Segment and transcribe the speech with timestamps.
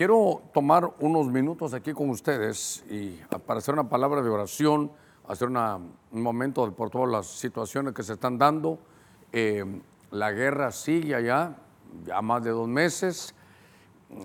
[0.00, 4.90] quiero tomar unos minutos aquí con ustedes y para hacer una palabra de oración,
[5.28, 8.78] hacer un momento por todas las situaciones que se están dando.
[9.30, 9.62] Eh,
[10.10, 11.54] la guerra sigue allá,
[12.06, 13.34] ya más de dos meses.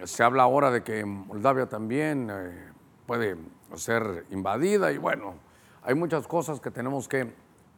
[0.05, 2.71] Se habla ahora de que Moldavia también eh,
[3.05, 3.36] puede
[3.76, 5.34] ser invadida y bueno,
[5.84, 7.34] hay muchas cosas que tenemos que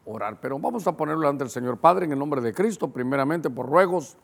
[0.05, 3.50] orar, pero vamos a ponerlo ante el Señor Padre en el nombre de Cristo, primeramente
[3.50, 4.18] por ruegos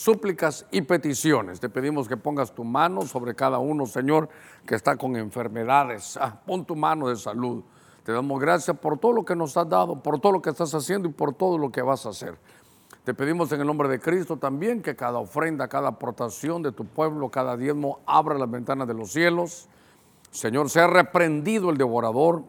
[0.00, 1.60] súplicas y peticiones.
[1.60, 4.30] Te pedimos que pongas tu mano sobre cada uno, Señor,
[4.64, 6.16] que está con enfermedades.
[6.16, 7.62] Ah, pon tu mano de salud.
[8.02, 10.74] Te damos gracias por todo lo que nos has dado, por todo lo que estás
[10.74, 12.38] haciendo y por todo lo que vas a hacer.
[13.04, 16.86] Te pedimos en el nombre de Cristo también que cada ofrenda, cada aportación de tu
[16.86, 19.68] pueblo, cada diezmo abra las ventanas de los cielos.
[20.30, 22.42] Señor, sea reprendido el devorador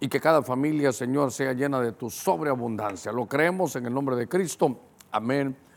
[0.00, 3.10] y que cada familia, Señor, sea llena de tu sobreabundancia.
[3.10, 4.76] Lo creemos en el nombre de Cristo.
[5.10, 5.69] Amén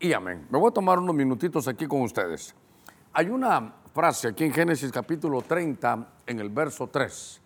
[0.00, 0.46] y amén.
[0.50, 2.54] Me voy a tomar unos minutitos aquí con ustedes.
[3.12, 7.40] Hay una frase aquí en Génesis capítulo 30, en el verso 3.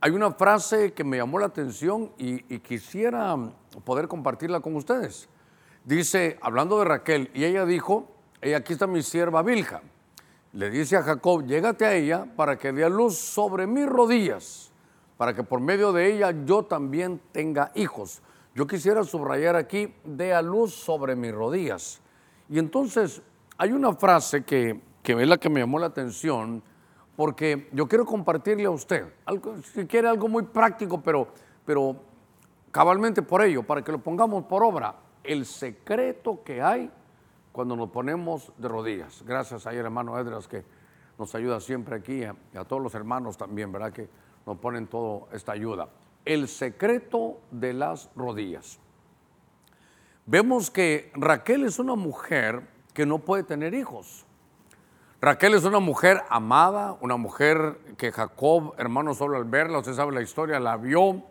[0.00, 3.36] Hay una frase que me llamó la atención y, quisiera
[3.84, 5.28] poder compartirla con ustedes.
[5.84, 9.80] Dice, hablando de Raquel, y ella dijo, ella aquí está mi sierva Vilja.
[10.52, 14.72] Le dice a Jacob, llégate a ella para que dé luz sobre mis rodillas,
[15.16, 18.22] para que por medio de ella yo también tenga hijos.
[18.56, 22.00] Yo quisiera subrayar aquí, dé a luz sobre mis rodillas.
[22.48, 23.20] Y entonces
[23.58, 26.62] hay una frase que, que es la que me llamó la atención,
[27.16, 31.28] porque yo quiero compartirle a usted, algo, si quiere algo muy práctico, pero,
[31.66, 31.96] pero
[32.70, 36.90] cabalmente por ello, para que lo pongamos por obra, el secreto que hay
[37.52, 39.22] cuando nos ponemos de rodillas.
[39.26, 40.64] Gracias a el hermano Edras que
[41.18, 43.92] nos ayuda siempre aquí, y a todos los hermanos también, ¿verdad?
[43.92, 44.08] Que
[44.46, 45.90] nos ponen toda esta ayuda
[46.26, 48.78] el secreto de las rodillas.
[50.26, 54.26] Vemos que Raquel es una mujer que no puede tener hijos.
[55.20, 60.12] Raquel es una mujer amada, una mujer que Jacob, hermano, solo al verla, usted sabe
[60.12, 61.22] la historia, la vio,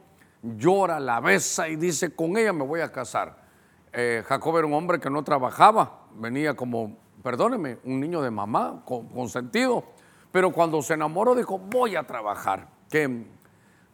[0.42, 3.44] llora, la besa y dice, con ella me voy a casar.
[3.92, 8.84] Eh, Jacob era un hombre que no trabajaba, venía como, perdóneme, un niño de mamá,
[8.86, 9.84] con, sentido,
[10.32, 12.67] pero cuando se enamoró dijo, voy a trabajar.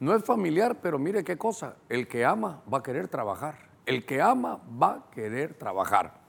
[0.01, 4.03] No es familiar, pero mire qué cosa, el que ama va a querer trabajar, el
[4.03, 6.21] que ama va a querer trabajar.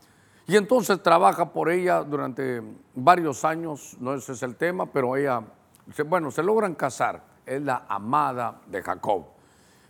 [0.47, 2.62] Y entonces trabaja por ella durante
[2.94, 5.43] varios años, no ese es el tema, pero ella,
[6.06, 9.25] bueno, se logran casar, es la amada de Jacob.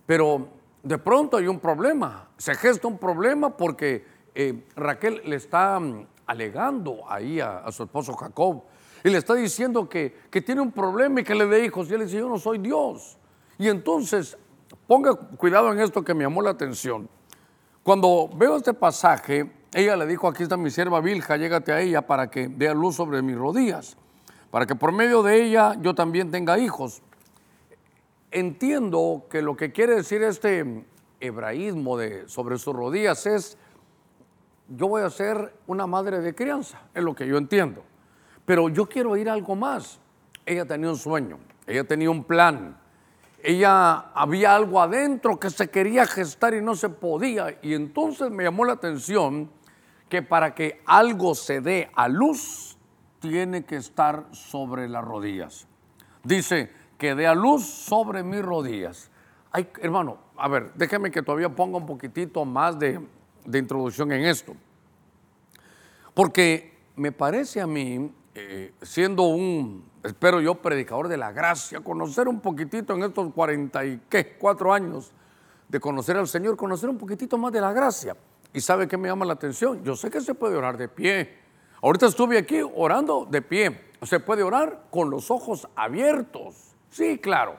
[0.06, 0.46] Pero
[0.80, 6.06] de pronto hay un problema, se gesta un problema porque eh, Raquel le está mm,
[6.26, 8.62] alegando ahí a, su esposo Jacob
[9.02, 11.90] y le está diciendo que, que tiene un problema y que le dé hijos.
[11.90, 13.18] Y él dice, yo no soy Dios.
[13.62, 14.36] Y entonces,
[14.88, 17.08] ponga cuidado en esto que me llamó la atención.
[17.84, 22.04] Cuando veo este pasaje, ella le dijo, aquí está mi sierva Vilja, llégate a ella
[22.04, 23.96] para que dé luz sobre mis rodillas,
[24.50, 27.02] para que por medio de ella yo también tenga hijos.
[28.32, 30.84] Entiendo que lo que quiere decir este
[31.20, 33.56] hebraísmo de sobre sus rodillas es,
[34.70, 37.84] yo voy a ser una madre de crianza, es lo que yo entiendo.
[38.44, 40.00] Pero yo quiero ir algo más.
[40.44, 42.81] Ella tenía un sueño, ella tenía un plan,
[43.42, 47.58] ella había algo adentro que se quería gestar y no se podía.
[47.62, 49.50] Y entonces me llamó la atención
[50.08, 52.76] que para que algo se dé a luz,
[53.18, 55.66] tiene que estar sobre las rodillas.
[56.22, 59.10] Dice que dé a luz sobre mis rodillas.
[59.50, 63.00] Ay, hermano, a ver, déjeme que todavía ponga un poquitito más de,
[63.44, 64.54] de introducción en esto.
[66.14, 72.28] Porque me parece a mí, eh, siendo un espero yo, predicador de la gracia, conocer
[72.28, 75.12] un poquitito en estos cuarenta y qué, cuatro años
[75.68, 78.16] de conocer al Señor, conocer un poquitito más de la gracia.
[78.52, 79.82] ¿Y sabe qué me llama la atención?
[79.82, 81.38] Yo sé que se puede orar de pie.
[81.80, 83.92] Ahorita estuve aquí orando de pie.
[84.02, 86.74] Se puede orar con los ojos abiertos.
[86.90, 87.56] Sí, claro.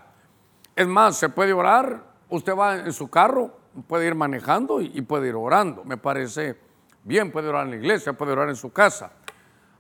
[0.76, 5.30] Es más, se puede orar, usted va en su carro, puede ir manejando y puede
[5.30, 5.84] ir orando.
[5.84, 6.58] Me parece
[7.04, 9.12] bien, puede orar en la iglesia, puede orar en su casa.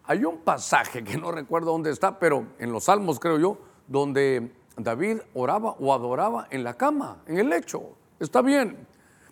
[0.05, 3.57] Hay un pasaje que no recuerdo dónde está, pero en los Salmos creo yo,
[3.87, 7.95] donde David oraba o adoraba en la cama, en el lecho.
[8.19, 8.85] Está bien.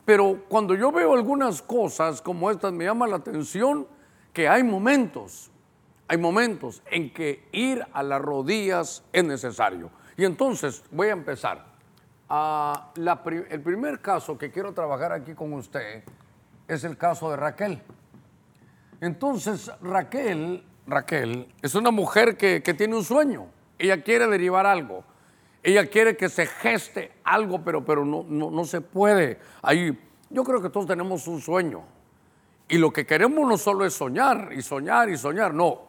[0.05, 3.87] Pero cuando yo veo algunas cosas como estas, me llama la atención
[4.33, 5.51] que hay momentos,
[6.07, 9.89] hay momentos en que ir a las rodillas es necesario.
[10.15, 11.65] Y entonces voy a empezar.
[12.29, 16.03] Ah, el primer caso que quiero trabajar aquí con usted
[16.67, 17.83] es el caso de Raquel.
[19.01, 23.47] Entonces Raquel, Raquel es una mujer que, tiene un sueño.
[23.79, 25.03] Ella quiere derivar algo.
[25.63, 29.39] Ella quiere que se geste algo, pero, pero no, no, se puede.
[29.63, 29.99] Ahí,
[30.29, 31.83] yo creo que todos tenemos un sueño.
[32.69, 35.81] Y lo que queremos no solo es soñar y soñar y soñar, no.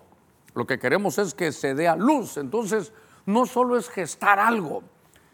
[0.55, 2.39] lo que queremos es que se dé a luz.
[2.39, 2.93] Entonces,
[3.27, 4.83] no solo es gestar algo.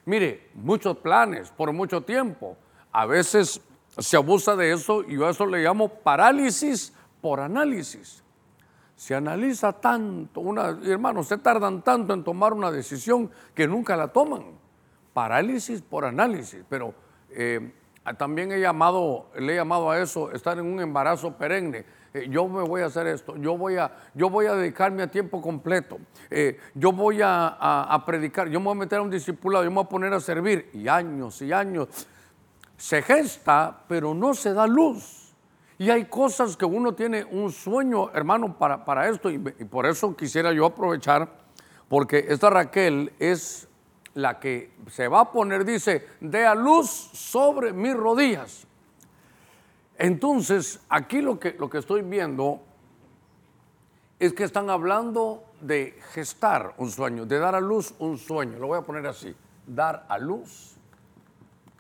[0.05, 2.57] Mire, muchos planes por mucho tiempo.
[2.91, 3.61] A veces
[3.99, 8.23] se abusa de eso y yo a eso le llamo parálisis por análisis.
[8.97, 14.09] Se analiza tanto, una, hermanos, se tardan tanto en tomar una decisión que nunca la
[14.09, 14.45] toman.
[15.13, 16.95] Parálisis por análisis, pero
[17.31, 17.73] eh,
[18.17, 21.85] también he llamado, le he llamado a eso estar en un embarazo perenne.
[22.15, 25.11] Eh, yo me voy a hacer esto, yo voy a, yo voy a dedicarme a
[25.11, 25.99] tiempo completo,
[26.31, 29.77] eh, yo voy a, predicar, yo me voy a meter a un discipulado, yo me
[29.77, 31.89] voy a poner a servir, y años y años.
[32.77, 35.18] Se gesta, pero no se da luz.
[35.79, 39.31] Y hay cosas que uno tiene un sueño, hermano, para, para esto.
[39.31, 41.29] Y, por eso quisiera yo aprovechar,
[41.89, 43.69] porque esta Raquel es
[44.15, 48.67] la que se va a poner, dice, de a luz sobre mis rodillas.
[49.97, 52.61] Entonces, aquí lo que, lo que estoy viendo
[54.19, 58.59] es que están hablando de gestar un sueño, de dar a luz un sueño.
[58.59, 59.33] Lo voy a poner así,
[59.65, 60.77] dar a luz.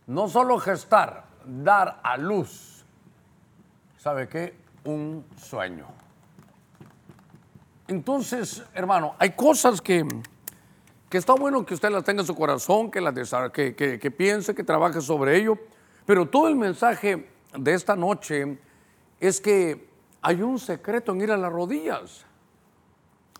[0.06, 2.77] No solo gestar, dar a luz
[3.98, 4.54] ¿sabe qué?
[4.84, 5.86] Un sueño.
[7.88, 10.06] Entonces, hermano, hay cosas que,
[11.08, 13.14] que está bueno que usted las tenga en su corazón, que, las
[13.50, 15.58] que, que, piense, que trabaje sobre ello,
[16.06, 18.58] pero todo el mensaje de esta noche
[19.20, 19.88] es que
[20.22, 22.24] hay un secreto en ir a las rodillas.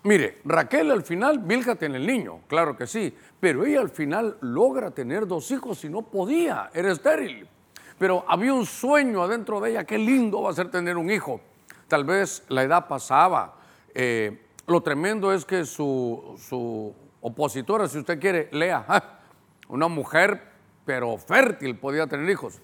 [0.05, 4.39] Mire, Raquel al final, Vilja tiene el niño, claro que sí, pero ella al final
[4.41, 7.49] logra tener dos hijos y no podía, era estéril
[7.99, 11.41] pero había un sueño adentro de ella, qué lindo va a ser tener un hijo.
[11.89, 13.57] Tal vez la edad pasaba.
[13.95, 19.21] Eh, lo tremendo es que su, opositora, si usted quiere, lea,
[19.69, 20.41] una mujer,
[20.85, 22.61] pero fértil, podía tener hijos.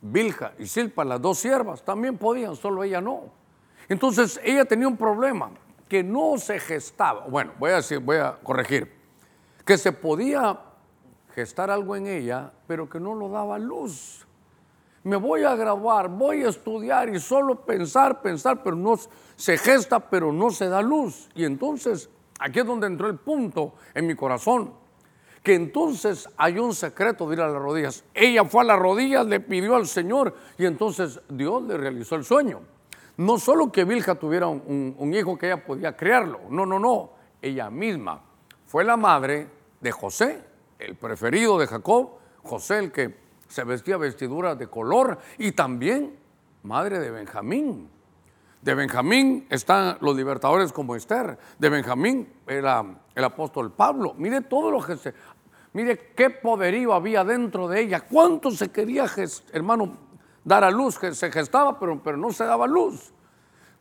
[0.00, 3.24] Vilja y Silpa, las dos siervas, también podían, solo ella no.
[3.88, 5.50] Entonces ella tenía un problema,
[5.88, 7.26] que no se gestaba.
[7.26, 8.92] Bueno, voy a decir, voy a corregir,
[9.64, 10.58] que se podía
[11.36, 14.26] gestar algo en ella, pero que no lo daba luz.
[15.04, 18.98] Me voy a grabar, voy a estudiar y solo pensar, pensar, pero no
[19.36, 21.28] se gesta, pero no se da luz.
[21.34, 22.08] Y entonces,
[22.40, 24.72] aquí es donde entró el punto en mi corazón,
[25.42, 28.02] que entonces hay un secreto de ir a las rodillas.
[28.14, 32.24] Ella fue a las rodillas, le pidió al Señor y entonces Dios le realizó el
[32.24, 32.62] sueño.
[33.18, 37.10] No solo que Vilja tuviera un, un hijo que ella podía criarlo, no, no, no,
[37.42, 38.22] ella misma
[38.64, 39.48] fue la madre
[39.82, 42.10] de José el preferido de Jacob,
[42.42, 43.14] José, el que
[43.48, 46.16] se vestía vestiduras de color, y también
[46.62, 47.88] madre de Benjamín.
[48.60, 52.84] De Benjamín están los libertadores como Esther, de Benjamín era
[53.14, 54.14] el apóstol Pablo.
[54.16, 55.14] Mire todo lo que se...
[55.72, 59.04] Mire qué poderío había dentro de ella, cuánto se quería,
[59.52, 59.96] hermano,
[60.42, 63.12] dar a luz, que se gestaba, pero, pero no se daba luz.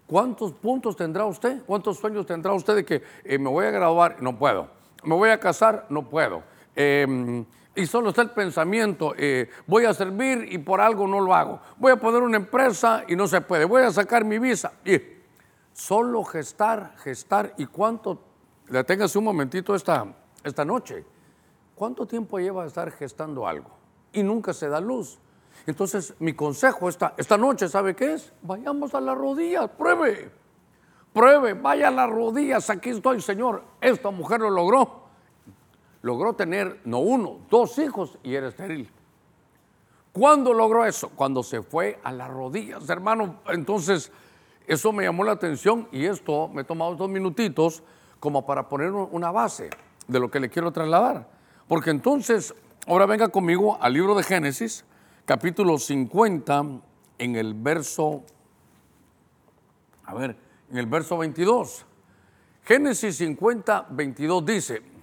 [0.06, 1.64] ¿Cuántos puntos tendrá usted?
[1.66, 4.22] ¿Cuántos sueños tendrá usted de que eh, me voy a graduar?
[4.22, 4.68] No puedo.
[5.04, 5.86] ¿Me voy a casar?
[5.90, 6.44] No puedo
[6.76, 7.46] Em,
[7.76, 11.60] y solo está el pensamiento, eh, voy a servir y por algo no lo hago.
[11.78, 13.66] Voy a poner una empresa y no se puede.
[13.66, 14.74] Voy a sacar mi visa.
[14.86, 15.02] Y
[15.74, 17.54] solo gestar, gestar.
[17.58, 18.20] ¿Y cuánto?
[18.70, 20.06] Deténgase un momentito esta,
[20.44, 21.04] esta noche.
[21.76, 23.70] ¿Cuánto tiempo lleva a estar gestando algo?
[24.14, 25.20] Y nunca se da luz.
[25.68, 28.32] Entonces, mi consejo esta, esta noche, ¿sabe qué es?
[28.42, 30.32] Vayamos a las rodillas, pruebe.
[31.12, 32.70] Pruebe, vaya a las rodillas.
[32.70, 33.64] Aquí estoy, Señor.
[33.82, 35.05] Esta mujer lo logró
[36.06, 38.88] logró tener no uno, dos hijos y era estéril.
[40.14, 41.10] ¿Cuándo logró eso?
[41.10, 43.38] Cuando se fue a las rodillas, hermano.
[43.48, 44.12] Entonces,
[44.68, 47.82] eso me llamó la atención y esto me he tomado dos minutitos
[48.20, 49.72] como para poner una base
[50.08, 51.28] de lo que le quiero trasladar.
[51.68, 52.54] Porque entonces,
[52.86, 54.86] ahora venga conmigo al libro de Génesis,
[55.26, 56.66] capítulo 50,
[57.18, 58.22] en el verso,
[60.04, 60.38] a ver,
[60.70, 61.84] en el verso 22.
[62.64, 64.95] Génesis 50, 22 dice,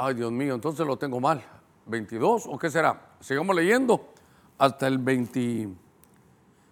[0.00, 1.44] Ay, Dios mío, entonces lo tengo mal.
[1.90, 3.16] ¿22 o qué será?
[3.18, 4.12] Sigamos leyendo
[4.56, 5.70] hasta el 20.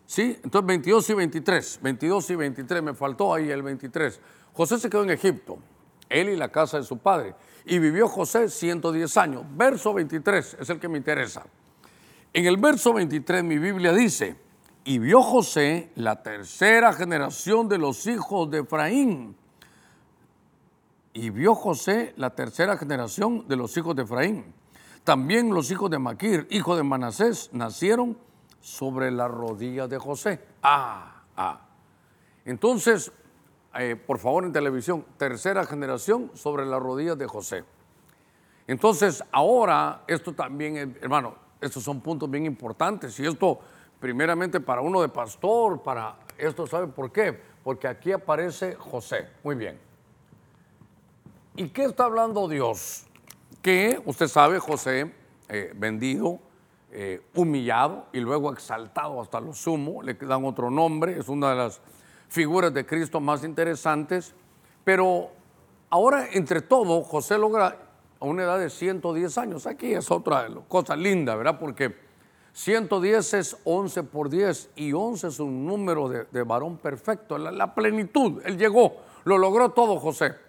[0.07, 1.79] Sí, entonces 22 y 23.
[1.83, 4.21] 22 y 23, me faltó ahí el 23.
[4.53, 5.59] José se quedó en Egipto,
[6.09, 7.35] él y la casa de su padre.
[7.65, 9.43] Y vivió José 110 años.
[9.57, 11.45] Verso 23 es el que me interesa.
[12.33, 14.37] En el verso 23 mi Biblia dice,
[14.85, 19.35] y vio José la tercera generación de los hijos de Efraín
[21.17, 24.53] y vio José la tercera generación de los hijos de Efraín.
[25.03, 28.19] También los hijos de Maquir, hijo de Manasés, nacieron
[28.61, 30.45] sobre las rodillas de José.
[30.63, 31.61] Ah, ah.
[32.45, 33.11] Entonces,
[33.79, 37.65] eh, por favor en televisión, tercera generación sobre las rodillas de José.
[38.67, 43.59] Entonces, ahora, esto también, hermano, estos son puntos bien importantes y esto,
[43.99, 47.57] primeramente, para uno de pastor, para esto, ¿sabe por qué?
[47.67, 49.27] porque aquí aparece José.
[49.43, 49.86] Muy bien.
[51.59, 53.07] ¿Y qué está hablando Dios?
[53.63, 55.11] Que usted sabe, José,
[55.49, 56.39] eh, vendido,
[56.93, 61.57] eh, humillado y luego exaltado hasta lo sumo, le dan otro nombre, es una de
[61.57, 61.81] las
[62.29, 64.35] figuras de Cristo más interesantes,
[64.85, 65.31] pero
[65.89, 67.79] ahora entre todo José logra
[68.21, 71.59] a una edad de 110 años, aquí es otra cosa linda, ¿verdad?
[71.59, 71.97] Porque
[72.53, 78.43] 110 es 11 por 10 y 11 es un número de, varón perfecto, la, plenitud,
[78.45, 80.46] él llegó, lo logró todo José.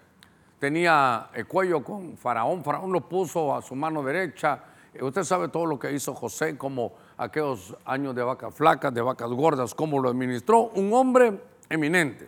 [0.60, 4.64] Tenía el cuello con Faraón, Faraón lo puso a su mano derecha,
[5.02, 9.30] Usted sabe todo lo que hizo José, como aquellos años de vacas flacas, de vacas
[9.30, 10.72] gordas, cómo lo administró.
[10.76, 12.28] Un hombre eminente.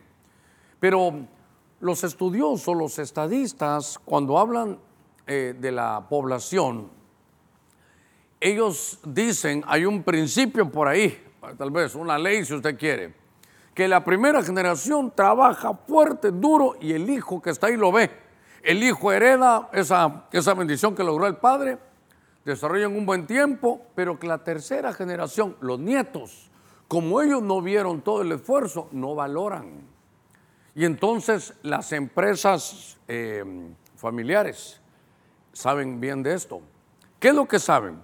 [0.80, 1.14] Pero
[1.80, 4.78] los estudiosos, los estadistas, cuando hablan
[5.26, 6.90] eh, de la población,
[8.40, 11.22] ellos dicen, hay un principio por ahí,
[11.58, 13.14] tal vez una ley si usted quiere,
[13.74, 18.10] que la primera generación trabaja fuerte, duro y el hijo que está ahí lo ve.
[18.64, 21.78] El hijo hereda esa, esa bendición que logró el padre
[22.46, 26.50] desarrollan un buen tiempo, pero que la tercera generación, los nietos,
[26.88, 29.88] como ellos no vieron todo el esfuerzo, no valoran.
[30.76, 33.44] Y entonces las empresas eh,
[33.96, 34.82] familiares
[35.54, 36.62] saben bien de esto.
[37.20, 38.02] ¿Qué es lo que saben?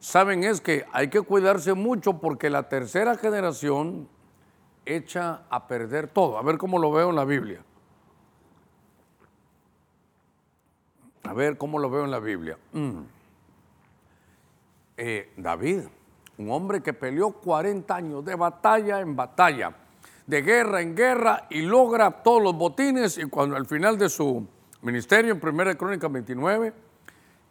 [0.00, 4.08] Saben es que hay que cuidarse mucho porque la tercera generación
[4.84, 6.38] echa a perder todo.
[6.38, 7.64] A ver cómo lo veo en la Biblia.
[11.28, 12.56] A ver cómo lo veo en la Biblia.
[12.72, 13.00] Mm.
[14.96, 15.80] Eh, David,
[16.38, 19.74] un hombre que peleó 40 años de batalla en batalla,
[20.26, 24.46] de guerra en guerra y logra todos los botines y cuando al final de su
[24.82, 26.72] ministerio en Primera Crónica 29,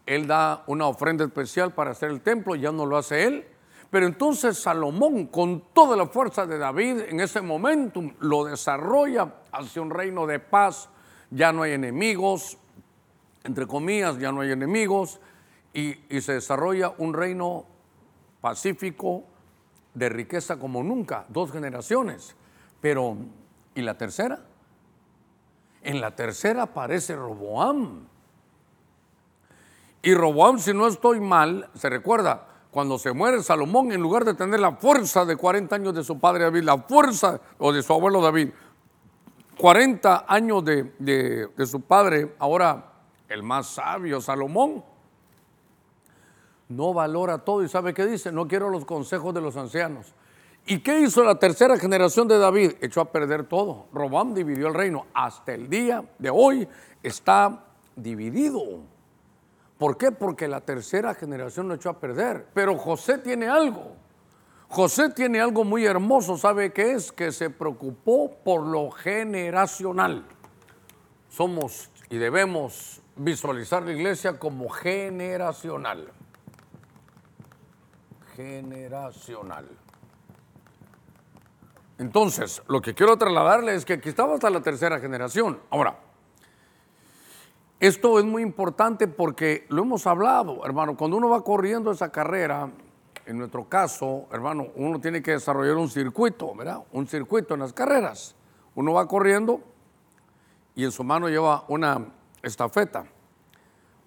[0.06, 3.46] él da una ofrenda especial para hacer el templo, ya no lo hace él,
[3.90, 9.82] pero entonces Salomón, con toda la fuerza de David, en ese momento lo desarrolla hacia
[9.82, 10.90] un reino de paz,
[11.30, 12.58] ya no hay enemigos,
[13.46, 15.20] entre comillas, ya no hay enemigos,
[15.74, 17.66] y, se desarrolla un reino
[18.42, 19.24] pacífico
[19.94, 22.36] de riqueza como nunca, dos generaciones.
[22.82, 23.18] Pero,
[23.76, 24.46] ¿y la tercera?
[25.84, 28.08] En la tercera aparece Roboam.
[30.02, 34.34] Y Roboam, si no estoy mal, se recuerda, cuando se muere Salomón, en lugar de
[34.34, 37.94] tener la fuerza de 40 años de su padre David, la fuerza, o de su
[37.94, 38.50] abuelo David,
[39.58, 40.84] 40 años de,
[41.56, 42.95] de su padre, ahora
[43.36, 44.84] el más sabio Salomón,
[46.70, 50.14] no valora todo y sabe qué dice, no quiero los consejos de los ancianos.
[50.66, 52.72] ¿Y qué hizo la tercera generación de David?
[52.82, 53.86] Echó a perder todo.
[53.94, 55.06] Robán dividió el reino.
[55.14, 56.68] Hasta el día de hoy
[57.04, 57.66] está
[57.96, 58.80] dividido.
[59.78, 60.12] ¿Por qué?
[60.12, 62.48] Porque la tercera generación lo echó a perder.
[62.56, 63.92] Pero José tiene algo.
[64.68, 66.36] José tiene algo muy hermoso.
[66.36, 67.12] ¿Sabe qué es?
[67.12, 70.26] Que se preocupó por lo generacional.
[71.30, 76.12] Somos y debemos visualizar la iglesia como generacional
[78.36, 79.68] generacional.
[81.98, 85.60] Entonces, lo que quiero trasladarle es que aquí estamos hasta la tercera generación.
[85.70, 85.98] Ahora,
[87.80, 92.70] esto es muy importante porque lo hemos hablado, hermano, cuando uno va corriendo esa carrera,
[93.26, 96.84] en nuestro caso, hermano, uno tiene que desarrollar un circuito, ¿verdad?
[96.92, 98.36] Un circuito en las carreras.
[98.76, 99.62] Uno va corriendo
[100.76, 102.06] y en su mano lleva una
[102.46, 103.06] estafeta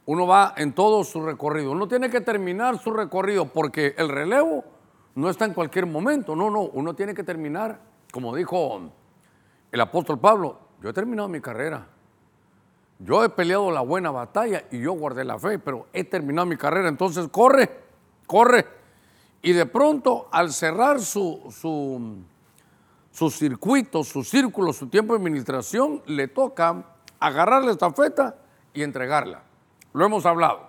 [0.09, 1.71] uno va en todo su recorrido.
[1.71, 4.64] Uno tiene que terminar su recorrido porque el relevo
[5.14, 6.35] no está en cualquier momento.
[6.35, 7.78] No, no, uno tiene que terminar,
[8.11, 8.90] como dijo
[9.71, 11.88] el apóstol Pablo, yo he terminado mi carrera.
[12.99, 16.57] Yo he peleado la buena batalla y yo guardé la fe, pero he terminado mi
[16.57, 16.88] carrera.
[16.88, 17.68] Entonces corre,
[18.26, 18.66] corre.
[19.42, 22.16] Y de pronto, al cerrar su, su,
[23.11, 28.37] su circuito, su círculo, su tiempo de administración, le toca agarrar la estafeta
[28.72, 29.42] y entregarla.
[29.92, 30.68] Lo hemos hablado.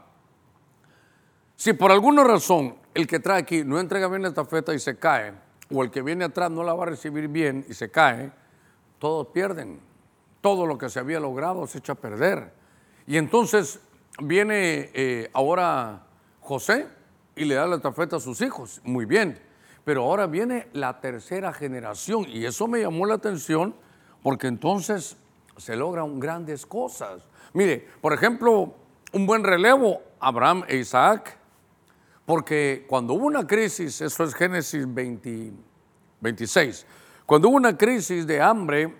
[1.55, 4.97] Si por alguna razón el que trae aquí no entrega bien la estafeta y se
[4.97, 5.33] cae,
[5.71, 8.31] o el que viene atrás no la va a recibir bien y se cae,
[8.97, 9.79] todos pierden.
[10.41, 12.53] Todo lo que se había logrado se echa a perder.
[13.05, 13.79] Y entonces
[14.21, 16.03] viene eh, ahora
[16.39, 16.87] José
[17.35, 18.81] y le da la estafeta a sus hijos.
[18.83, 19.39] Muy bien.
[19.83, 23.75] Pero ahora viene la tercera generación y eso me llamó la atención
[24.21, 25.17] porque entonces
[25.59, 27.23] se logran grandes cosas.
[27.53, 28.73] Mire, por ejemplo,
[29.13, 31.37] un buen relevo, Abraham e Isaac,
[32.25, 34.85] porque cuando hubo una crisis, eso es Génesis
[36.21, 36.85] 26,
[37.25, 38.95] cuando hubo una crisis de hambre,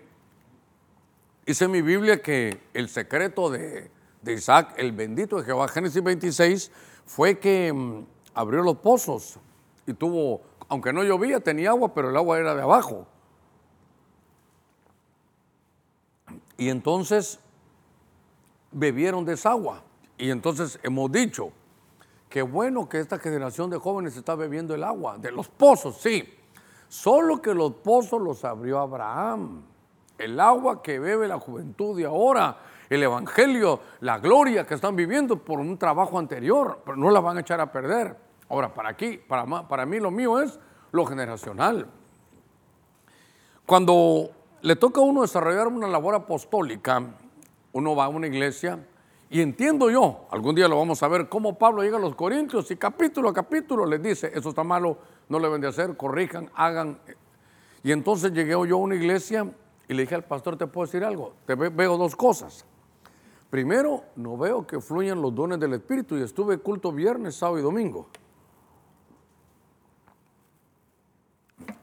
[1.45, 6.71] dice mi Biblia que el secreto de, de Isaac, el bendito de Jehová, Génesis 26,
[7.05, 9.39] fue que mm, abrió los pozos
[9.85, 13.07] y tuvo, aunque no llovía, tenía agua, pero el agua era de abajo.
[16.59, 17.39] Y entonces
[18.69, 19.81] bebieron de esa agua.
[20.17, 21.53] Y entonces hemos dicho,
[22.29, 26.37] qué bueno que esta generación de jóvenes está bebiendo el agua, de los pozos, sí.
[26.89, 29.63] Solo que los pozos los abrió Abraham.
[30.17, 32.57] El agua que bebe la juventud de ahora,
[32.89, 37.37] el evangelio, la gloria que están viviendo por un trabajo anterior, pero no la van
[37.37, 38.17] a echar a perder.
[38.49, 40.59] Ahora, para aquí, para, para mí lo mío es
[40.91, 41.87] lo generacional.
[43.65, 47.03] Cuando le toca a uno desarrollar una labor apostólica,
[47.71, 48.79] uno va a una iglesia
[49.29, 52.71] y entiendo yo, algún día lo vamos a ver, cómo Pablo llega a los Corintios
[52.71, 54.97] y capítulo a capítulo les dice, eso está malo,
[55.29, 56.99] no le deben de hacer, corrijan, hagan.
[57.83, 59.47] Y entonces llegué yo a una iglesia
[59.87, 61.33] y le dije al pastor, ¿te puedo decir algo?
[61.45, 62.65] Te veo dos cosas.
[63.51, 67.61] Primero, no veo que fluyan los dones del Espíritu y estuve culto viernes, sábado y
[67.61, 68.07] domingo.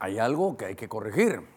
[0.01, 1.56] Hay algo que hay que corregir.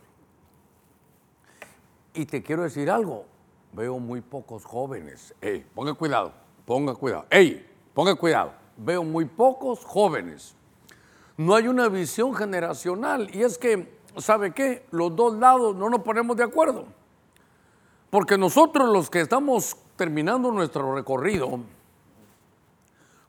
[2.14, 3.26] Y te quiero decir algo,
[3.74, 5.34] veo muy pocos jóvenes.
[5.42, 6.34] Ey, ponga cuidado,
[6.66, 7.26] ponga cuidado.
[7.30, 8.54] Ey, ponga cuidado.
[8.78, 10.56] Veo muy pocos jóvenes.
[11.38, 13.34] No hay una visión generacional.
[13.34, 14.86] Y es que, ¿sabe qué?
[14.92, 16.86] Los dos lados no nos ponemos de acuerdo.
[18.10, 21.60] Porque nosotros los que estamos terminando nuestro recorrido,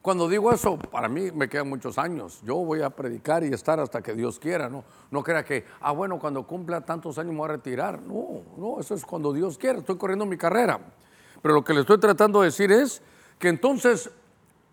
[0.02, 2.40] cuando digo eso, para mí me quedan muchos años.
[2.42, 4.82] Yo voy a predicar y estar hasta que Dios quiera, ¿no?
[5.10, 8.00] No crea que, ah, bueno, cuando cumpla tantos años me voy a retirar.
[8.00, 9.78] No, no, eso es cuando Dios quiera.
[9.80, 10.80] Estoy corriendo mi carrera.
[11.42, 13.02] Pero lo que le estoy tratando de decir es
[13.38, 14.10] que entonces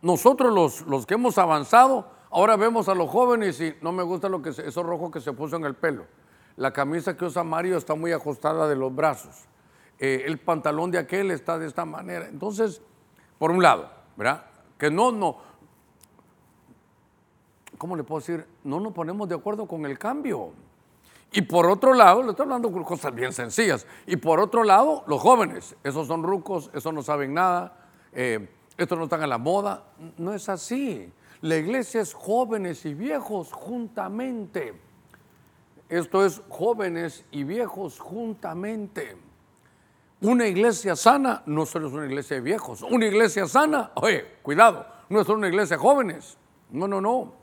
[0.01, 4.29] nosotros los, los que hemos avanzado, ahora vemos a los jóvenes y no me gusta
[4.29, 6.05] lo que eso rojo que se puso en el pelo.
[6.55, 9.43] La camisa que usa Mario está muy ajustada de los brazos.
[9.99, 12.27] Eh, el pantalón de aquel está de esta manera.
[12.29, 12.81] Entonces,
[13.37, 14.45] por un lado, ¿verdad?
[14.77, 15.37] Que no, no,
[17.77, 18.45] ¿cómo le puedo decir?
[18.63, 20.51] No nos ponemos de acuerdo con el cambio.
[21.31, 23.85] Y por otro lado, le estoy hablando de cosas bien sencillas.
[24.05, 27.77] Y por otro lado, los jóvenes, esos son rucos, esos no saben nada,
[28.13, 29.83] eh, estos no están a la moda.
[30.17, 31.11] No es así.
[31.41, 34.73] La iglesia es jóvenes y viejos juntamente.
[35.89, 39.15] Esto es jóvenes y viejos juntamente.
[40.21, 42.81] Una iglesia sana no solo es una iglesia de viejos.
[42.81, 46.37] Una iglesia sana, oye, cuidado, no es una iglesia de jóvenes.
[46.71, 47.33] No, no, no.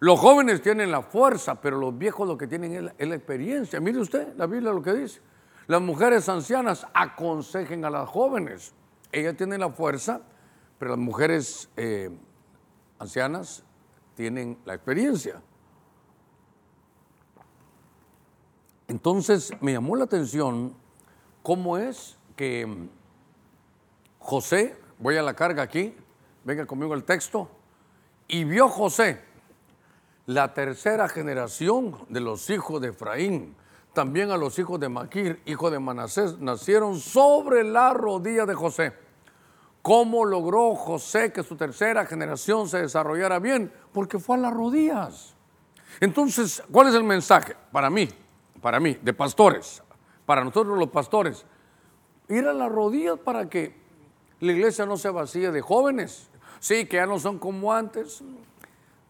[0.00, 3.80] Los jóvenes tienen la fuerza, pero los viejos lo que tienen es la, experiencia.
[3.80, 5.20] Mire usted, la Biblia lo que dice.
[5.68, 8.72] Las mujeres ancianas aconsejen a las jóvenes.
[9.12, 10.22] Ellas tienen la fuerza,
[10.78, 12.10] pero las mujeres eh,
[12.98, 13.62] ancianas
[14.16, 15.40] tienen la experiencia.
[18.88, 20.74] Entonces me llamó la atención
[21.42, 22.88] cómo es que mm,
[24.18, 25.94] José, voy a la carga aquí,
[26.44, 27.50] venga conmigo el texto,
[28.28, 29.20] y vio José
[30.26, 33.56] la tercera generación de los hijos de Efraín,
[33.92, 38.92] también a los hijos de Maquir, hijo de Manasés, nacieron sobre la rodilla de José.
[39.82, 43.72] ¿Cómo logró José que su tercera generación se desarrollara bien?
[43.92, 45.34] Porque fue a las rodillas.
[46.00, 47.56] Entonces, ¿cuál es el mensaje?
[47.72, 48.08] Para mí,
[48.62, 49.82] para mí, de pastores,
[50.32, 51.44] para nosotros los pastores,
[52.30, 53.76] ir a las rodillas para que
[54.40, 56.30] la iglesia no se vacíe de jóvenes.
[56.58, 58.24] Sí, que ya no son como antes.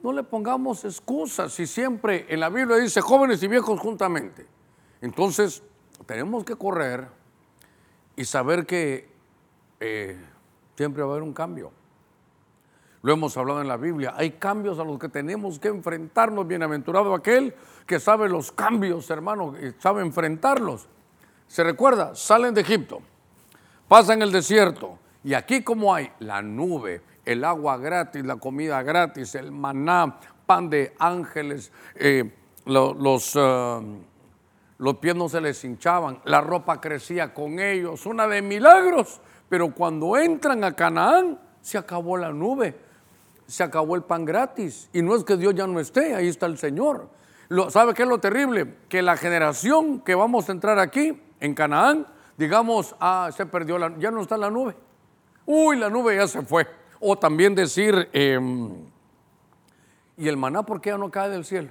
[0.02, 4.48] No le pongamos excusas si siempre en la Biblia dice jóvenes y viejos juntamente.
[5.00, 5.62] Entonces,
[6.06, 7.06] tenemos que correr
[8.16, 9.08] y saber que
[9.78, 10.20] eh,
[10.74, 11.70] siempre va a haber un cambio.
[13.02, 14.14] Lo hemos hablado en la Biblia.
[14.16, 16.48] Hay cambios a los que tenemos que enfrentarnos.
[16.48, 17.54] Bienaventurado aquel
[17.86, 20.88] que sabe los cambios, hermano, y sabe enfrentarlos.
[21.52, 23.02] Se recuerda, salen de Egipto,
[23.86, 29.34] pasan el desierto y aquí como hay la nube, el agua gratis, la comida gratis,
[29.34, 32.32] el maná, pan de ángeles, eh,
[32.64, 33.80] los, eh,
[34.78, 39.74] los pies no se les hinchaban, la ropa crecía con ellos, una de milagros, pero
[39.74, 42.74] cuando entran a Canaán se acabó la nube,
[43.46, 46.46] se acabó el pan gratis y no es que Dios ya no esté, ahí está
[46.46, 47.10] el Señor.
[47.68, 48.76] ¿Sabe qué es lo terrible?
[48.88, 52.06] Que la generación que vamos a entrar aquí en Canaán,
[52.38, 54.76] digamos, ah, se perdió, la, ya no está la nube.
[55.44, 56.68] Uy, la nube ya se fue.
[57.00, 58.70] O también decir, em,
[60.16, 61.70] ¿y el maná por qué ya no cae del cielo?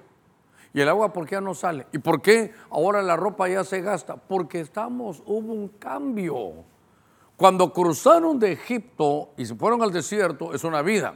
[0.74, 1.88] ¿Y el agua por qué ya no sale?
[1.94, 4.18] ¿Y por qué ahora la ropa ya se gasta?
[4.18, 6.66] Porque estamos, hubo un cambio.
[7.38, 11.14] Cuando cruzaron de Egipto y se fueron al desierto, es una vida.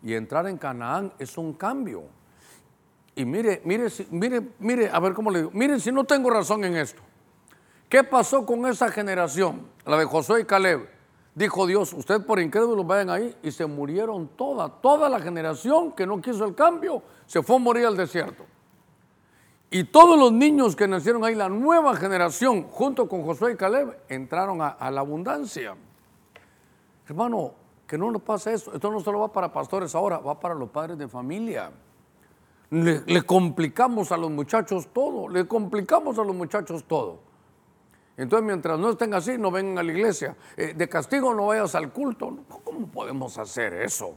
[0.00, 2.04] Y entrar en Canaán es un cambio.
[3.16, 5.50] Y mire, mire, mire, mire, a ver cómo le digo.
[5.52, 7.09] Miren si no tengo razón en esto.
[7.90, 9.66] ¿Qué pasó con esa generación?
[9.84, 10.88] La de Josué y Caleb.
[11.34, 16.06] Dijo Dios, usted por incrédulos vayan ahí y se murieron toda, toda la generación que
[16.06, 18.44] no quiso el cambio, se fue a morir al desierto.
[19.72, 23.96] Y todos los niños que nacieron ahí, la nueva generación, junto con Josué y Caleb,
[24.08, 25.74] entraron a, la abundancia.
[27.08, 27.54] Hermano,
[27.88, 28.72] que no nos pase esto.
[28.72, 31.72] Esto no solo va para pastores ahora, va para los padres de familia.
[32.70, 37.29] Le, le, complicamos a los muchachos todo, le complicamos a los muchachos todo.
[38.20, 40.36] Entonces, mientras no estén así, no vengan a la iglesia.
[40.54, 42.36] Eh, de castigo no vayas al culto.
[42.62, 44.14] ¿Cómo podemos hacer eso?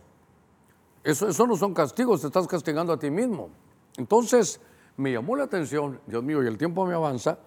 [1.05, 1.29] eso?
[1.29, 3.49] Eso no son castigos, te estás castigando a ti mismo.
[3.95, 4.59] Entonces,
[4.97, 7.37] me llamó la atención, Dios mío, y el tiempo me avanza.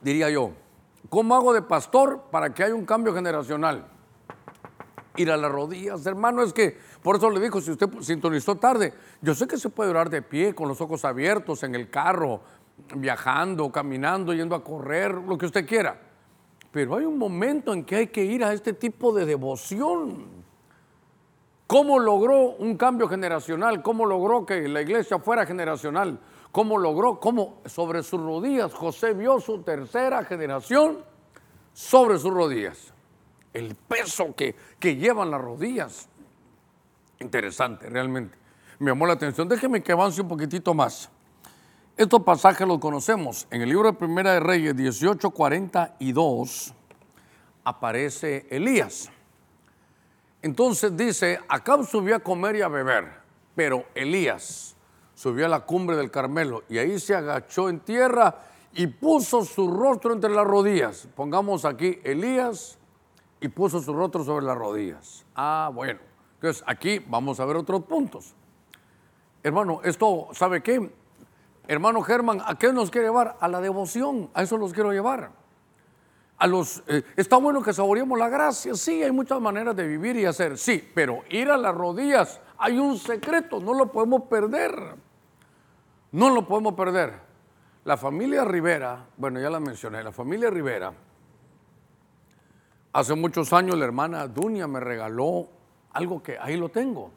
[0.00, 0.52] Diría yo,
[1.08, 3.88] ¿cómo hago de pastor para que haya un cambio generacional?
[5.16, 8.94] Ir a las rodillas, hermano, es que por eso le dijo, si usted sintonizó tarde,
[9.20, 12.42] yo sé que se puede orar de pie, con los ojos abiertos, en el carro,
[12.94, 16.00] viajando, caminando, yendo a correr, lo que usted quiera.
[16.70, 20.26] Pero hay un momento en que hay que ir a este tipo de devoción.
[21.66, 23.82] ¿Cómo logró un cambio generacional?
[23.82, 26.18] ¿Cómo logró que la iglesia fuera generacional?
[26.50, 27.20] ¿Cómo logró?
[27.20, 31.04] ¿Cómo sobre sus rodillas José vio su tercera generación
[31.72, 32.92] sobre sus rodillas?
[33.52, 36.08] El peso que, que llevan las rodillas.
[37.18, 38.36] Interesante, realmente.
[38.78, 39.48] Me llamó la atención.
[39.48, 41.10] Déjeme que avance un poquitito más.
[41.98, 43.46] Estos pasajes los conocemos.
[43.50, 46.72] En el libro de Primera de Reyes 18:42
[47.64, 49.10] aparece Elías.
[50.40, 53.10] Entonces dice, Acab subió a comer y a beber,
[53.56, 54.76] pero Elías
[55.12, 58.42] subió a la cumbre del Carmelo y ahí se agachó en tierra
[58.74, 61.08] y puso su rostro entre las rodillas.
[61.16, 62.78] Pongamos aquí Elías
[63.40, 65.26] y puso su rostro sobre las rodillas.
[65.34, 65.98] Ah, bueno.
[66.34, 68.36] Entonces aquí vamos a ver otros puntos.
[69.42, 70.92] Hermano, esto, ¿sabe qué?
[71.68, 73.36] Hermano Germán, ¿a qué nos quiere llevar?
[73.40, 75.30] A la devoción, a eso los quiero llevar.
[76.38, 80.16] A los, eh, está bueno que saboreemos la gracia, sí, hay muchas maneras de vivir
[80.16, 84.96] y hacer, sí, pero ir a las rodillas, hay un secreto, no lo podemos perder.
[86.10, 87.20] No lo podemos perder.
[87.84, 90.94] La familia Rivera, bueno, ya la mencioné, la familia Rivera,
[92.94, 95.48] hace muchos años la hermana Dunia me regaló
[95.92, 97.10] algo que ahí lo tengo.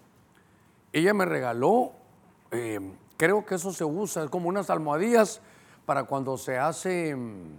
[0.91, 1.93] Ella me regaló
[2.51, 2.81] eh,
[3.21, 5.41] Creo que eso se usa, es como unas almohadillas
[5.85, 7.55] para cuando se hace mm,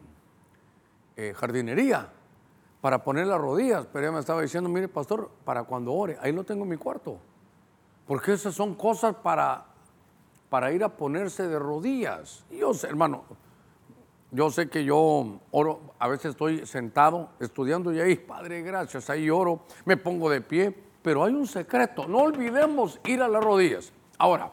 [1.14, 2.10] eh, jardinería,
[2.80, 3.86] para poner las rodillas.
[3.92, 6.76] Pero ella me estaba diciendo, mire pastor, para cuando ore, ahí lo tengo en mi
[6.76, 7.16] cuarto.
[8.08, 9.66] Porque esas son cosas para,
[10.50, 12.44] para ir a ponerse de rodillas.
[12.50, 13.22] Y yo sé, hermano,
[14.32, 19.30] yo sé que yo oro, a veces estoy sentado estudiando y ahí, Padre, gracias, ahí
[19.30, 23.92] oro, me pongo de pie, pero hay un secreto, no olvidemos ir a las rodillas.
[24.18, 24.50] Ahora,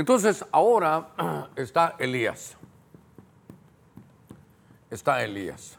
[0.00, 2.56] entonces ahora está Elías.
[4.90, 5.76] Está Elías.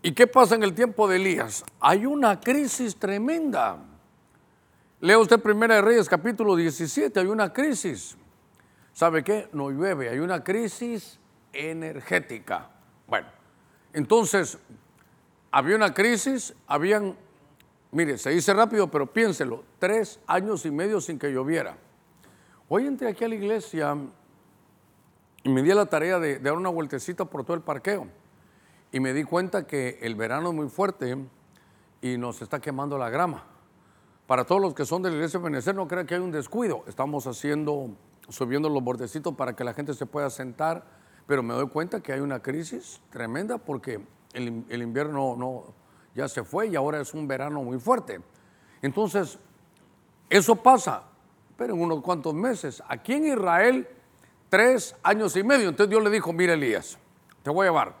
[0.00, 1.64] ¿Y qué pasa en el tiempo de Elías?
[1.80, 3.78] Hay una crisis tremenda.
[5.00, 8.16] Lea usted Primera de Reyes capítulo 17, hay una crisis.
[8.92, 9.48] ¿Sabe qué?
[9.52, 11.18] No llueve, hay una crisis
[11.52, 12.70] energética.
[13.06, 13.28] Bueno,
[13.92, 14.58] entonces,
[15.50, 17.14] había una crisis, habían,
[17.92, 21.76] mire, se dice rápido, pero piénselo, tres años y medio sin que lloviera.
[22.68, 23.96] Hoy entré aquí a la iglesia
[25.44, 28.08] y me di la tarea de, dar una vueltecita por todo el parqueo.
[28.90, 31.16] Y me di cuenta que el verano es muy fuerte
[32.02, 33.44] y nos está quemando la grama.
[34.26, 36.82] Para todos los que son de la iglesia de no crean que hay un descuido.
[36.88, 37.90] Estamos haciendo,
[38.28, 40.84] subiendo los bordecitos para que la gente se pueda sentar,
[41.28, 45.72] pero me doy cuenta que hay una crisis tremenda porque el, el invierno no,
[46.16, 48.20] ya se fue y ahora es un verano muy fuerte.
[48.82, 49.38] Entonces,
[50.28, 51.04] eso pasa
[51.56, 52.82] pero en unos cuantos meses.
[52.88, 53.88] Aquí en Israel,
[54.48, 55.68] tres años y medio.
[55.68, 56.98] Entonces Dios le dijo, mira Elías,
[57.42, 57.94] te voy a llevar.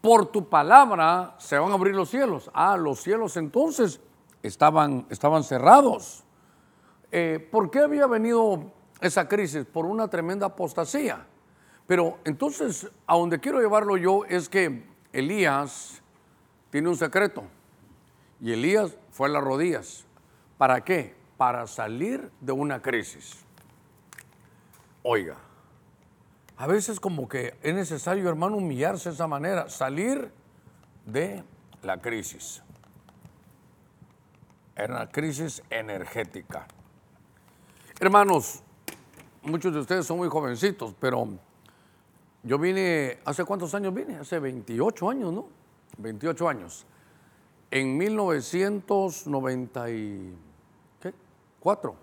[0.00, 2.50] Por tu palabra se van a abrir los cielos.
[2.54, 4.00] Ah, los cielos entonces
[4.42, 6.24] estaban, estaban cerrados.
[7.10, 9.64] Eh, ¿Por qué había venido esa crisis?
[9.64, 11.26] Por una tremenda apostasía.
[11.86, 16.02] Pero entonces, a donde quiero llevarlo yo es que Elías
[16.70, 17.44] tiene un secreto.
[18.40, 20.04] Y Elías fue a las rodillas.
[20.58, 21.21] ¿Para qué?
[21.42, 23.44] Para salir de una crisis.
[25.02, 25.34] Oiga,
[26.56, 30.30] a veces como que es necesario, hermano, humillarse de esa manera, salir
[31.04, 31.42] de
[31.82, 32.62] la crisis.
[34.76, 36.68] Era una crisis energética.
[37.98, 38.62] Hermanos,
[39.42, 41.26] muchos de ustedes son muy jovencitos, pero
[42.44, 44.18] yo vine, ¿hace cuántos años vine?
[44.18, 45.48] Hace 28 años, ¿no?
[45.98, 46.86] 28 años.
[47.68, 49.90] En 1990
[51.62, 51.94] Cuatro.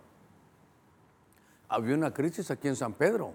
[1.67, 3.34] Había una crisis aquí en San Pedro.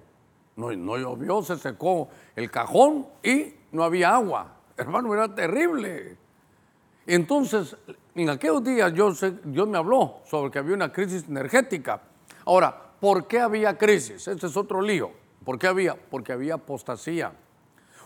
[0.57, 4.57] No, no llovió, se secó el cajón y no había agua.
[4.77, 6.17] Hermano, era terrible.
[7.07, 7.77] Entonces,
[8.15, 9.13] en aquellos días yo
[9.45, 12.01] Dios me habló sobre que había una crisis energética.
[12.47, 14.27] Ahora, ¿por qué había crisis?
[14.27, 15.11] Este es otro lío.
[15.45, 15.95] ¿Por qué había?
[15.95, 17.33] Porque había apostasía.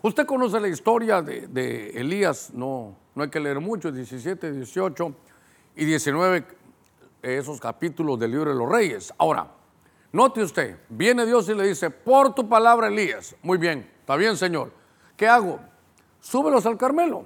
[0.03, 5.15] Usted conoce la historia de, Elías, no, no hay que leer mucho, 17, 18
[5.77, 6.45] y 19,
[7.23, 9.13] esos capítulos del libro de los reyes.
[9.19, 9.49] Ahora,
[10.13, 14.37] note usted, viene Dios y le dice, por tu palabra Elías, muy bien, está bien
[14.37, 14.73] Señor,
[15.17, 15.61] ¿qué hago?
[16.21, 17.25] Súbelos al Carmelo,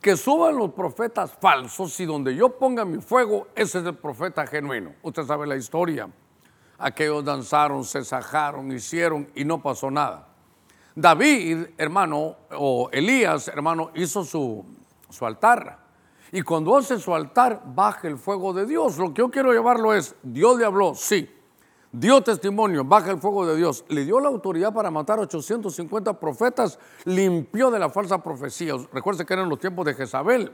[0.00, 4.46] que suban los profetas falsos y donde yo ponga mi fuego, ese es el profeta
[4.46, 4.94] genuino.
[5.02, 6.08] Usted sabe la historia.
[6.76, 10.28] Aquellos danzaron, se sajaron, hicieron y no pasó nada.
[10.94, 14.64] David, hermano, o Elías, hermano, hizo su,
[15.08, 15.83] su altar.
[16.34, 18.98] Y cuando hace su altar, baja el fuego de Dios.
[18.98, 21.30] Lo que yo quiero llevarlo es, Dios le habló, sí,
[21.92, 26.80] dio testimonio, baja el fuego de Dios, le dio la autoridad para matar 850 profetas,
[27.04, 28.74] limpió de la falsa profecía.
[28.92, 30.50] Recuerde que eran los tiempos de Jezabel.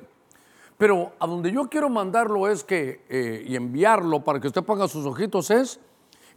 [0.76, 4.86] Pero a donde yo quiero mandarlo es que, eh, y enviarlo para que usted ponga
[4.86, 5.80] sus ojitos, es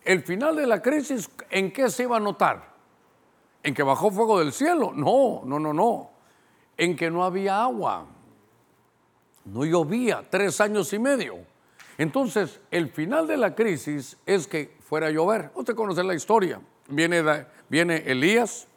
[0.06, 2.75] el final de la crisis, ¿en qué se iba a notar?
[3.62, 4.93] ¿En que bajó fuego del cielo?
[4.95, 6.12] No, no, no, no.
[6.77, 8.08] En que no había agua.
[9.45, 11.38] No llovía tres años y medio.
[11.97, 15.51] Entonces, el final de la crisis es que fuera a llover.
[15.56, 16.62] Usted conoce la historia.
[16.88, 17.23] Viene,
[17.69, 18.67] viene Elías,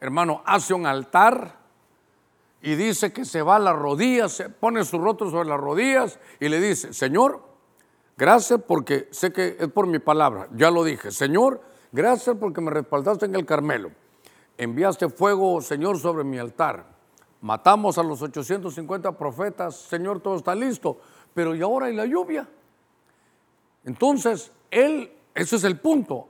[0.00, 1.58] hermano, hace un altar
[2.62, 6.18] y dice que se va a las rodillas, se pone su rostro sobre las rodillas
[6.38, 7.42] y le dice, Señor,
[8.16, 11.60] gracias porque sé que es por mi palabra, ya lo dije, Señor,
[11.92, 13.90] gracias porque me respaldaste en el Carmelo
[14.58, 16.93] enviaste fuego, Señor, sobre mi altar.
[17.44, 20.98] Matamos a los 850 profetas, Señor, todo está listo,
[21.34, 22.48] pero ¿y ahora hay la lluvia?
[23.84, 26.26] Entonces, él, ese es el punto,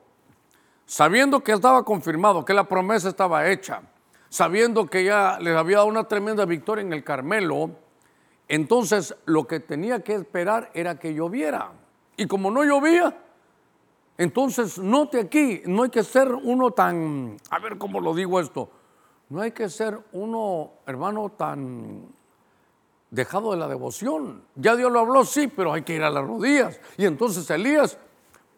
[0.85, 3.83] sabiendo que estaba confirmado, que la promesa estaba hecha,
[4.29, 7.71] sabiendo que ya les había dado una tremenda victoria en el Carmelo,
[8.49, 11.71] entonces lo que tenía que esperar era que lloviera.
[12.17, 13.17] Y como no llovía,
[14.19, 18.69] entonces, note aquí, no hay que ser uno tan, a ver cómo lo digo esto,
[19.29, 22.09] no hay que ser uno, hermano, tan
[23.11, 24.45] dejado de la devoción.
[24.55, 26.81] Ya Dios lo habló, sí, pero hay que ir a las rodillas.
[26.97, 27.99] Y entonces Elías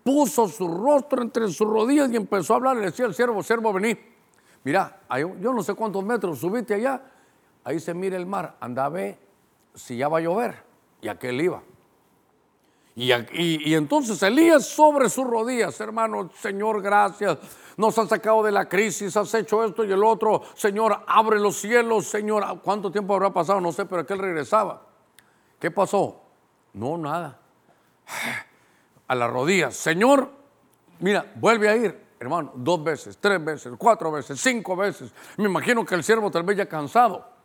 [0.03, 2.77] puso su rostro entre sus rodillas y empezó a hablar.
[2.77, 3.97] Le decía al siervo, siervo, vení.
[4.65, 5.01] Mira,
[5.41, 7.03] yo no sé cuántos metros, subiste allá.
[7.63, 8.57] Ahí se mira el mar.
[8.61, 9.19] Anda a ver
[9.75, 10.65] si ya va a llover.
[11.01, 11.63] Y aquel iba.
[12.99, 17.37] Y, entonces Elías sobre sus rodillas, hermano, Señor, gracias.
[17.77, 20.43] Nos has sacado de la crisis, has hecho esto y el otro.
[20.55, 22.63] Señor, abre los cielos, Señor.
[22.63, 23.61] ¿Cuánto tiempo habrá pasado?
[23.61, 24.83] No sé, pero aquel regresaba.
[25.61, 26.23] ¿Qué pasó?
[26.73, 27.39] No, nada.
[29.09, 29.77] A las rodillas.
[29.77, 30.31] Señor,
[30.99, 35.13] mira, vuelve a ir, hermano, dos veces, tres veces, cuatro veces, cinco veces.
[35.37, 37.36] Me imagino que el siervo tal vez ya cansado.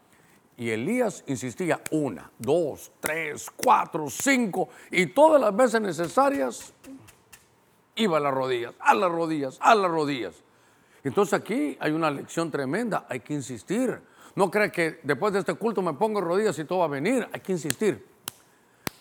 [0.62, 6.72] Y Elías insistía una, dos, tres, cuatro, cinco, y todas las veces necesarias
[7.96, 10.36] iba a las rodillas, a las rodillas, a las rodillas.
[11.04, 14.00] Entonces aquí hay una lección tremenda, hay que insistir.
[14.36, 17.28] No cree que después de este culto me pongo rodillas y todo va a venir,
[17.34, 18.06] hay que insistir.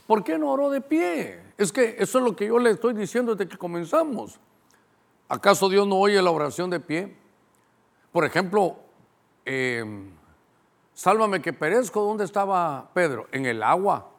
[0.06, 1.42] ¿Por qué no oró de pie?
[1.58, 4.40] Es que eso es lo que yo le estoy diciendo desde que comenzamos.
[5.28, 7.14] ¿Acaso Dios no oye la oración de pie?
[8.12, 8.78] Por ejemplo,
[9.44, 9.84] eh,
[11.00, 12.04] Sálvame que perezco.
[12.04, 13.26] ¿Dónde estaba Pedro?
[13.32, 14.10] En el agua,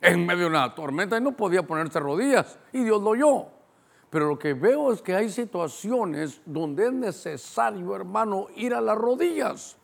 [0.00, 2.58] en medio de una tormenta y no podía ponerse rodillas.
[2.72, 3.48] Y Dios lo oyó.
[4.08, 8.96] Pero lo que veo es que hay situaciones donde es necesario, hermano, ir a las
[8.96, 9.76] rodillas.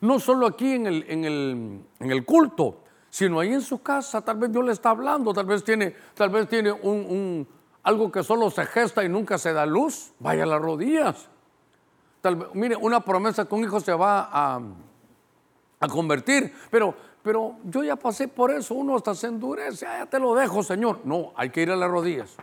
[0.00, 2.78] No solo aquí en el, en el, culto,
[3.10, 4.22] sino ahí en su casa.
[4.22, 7.46] Tal vez Dios le está hablando, tal vez tiene, tal vez tiene un,
[7.82, 10.14] algo que solo se gesta y nunca se da luz.
[10.20, 11.28] Vaya a las rodillas.
[12.22, 14.58] Tal mire, una promesa que un hijo se va a,
[15.80, 16.52] a convertir.
[16.70, 20.34] Pero, pero yo ya pasé por eso, uno hasta se endurece, ah, ya te lo
[20.34, 21.00] dejo, Señor.
[21.04, 22.36] No, hay que ir a las rodillas.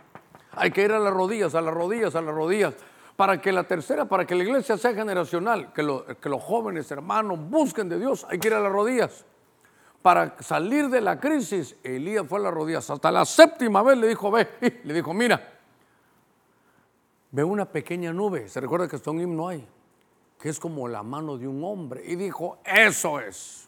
[0.52, 2.74] Hay que ir a las rodillas, a las rodillas, a las rodillas.
[3.16, 7.38] Para que la tercera, para que la iglesia sea generacional, que, que los jóvenes hermanos
[7.48, 9.24] busquen de Dios, hay que ir a las rodillas.
[10.02, 12.90] Para salir de la crisis, Elías fue a las rodillas.
[12.90, 14.48] Hasta la séptima vez le dijo, ve,
[14.84, 15.52] le dijo, mira,
[17.30, 18.48] ve una pequeña nube.
[18.48, 19.66] Se recuerda que esto un himno hay
[20.44, 22.02] que es como la mano de un hombre.
[22.04, 23.66] Y dijo, eso es.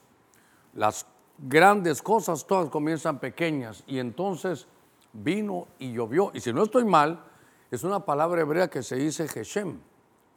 [0.74, 1.06] Las
[1.38, 3.82] grandes cosas todas comienzan pequeñas.
[3.86, 4.66] Y entonces
[5.10, 6.30] vino y llovió.
[6.34, 7.24] Y si no estoy mal,
[7.70, 9.78] es una palabra hebrea que se dice Geshem.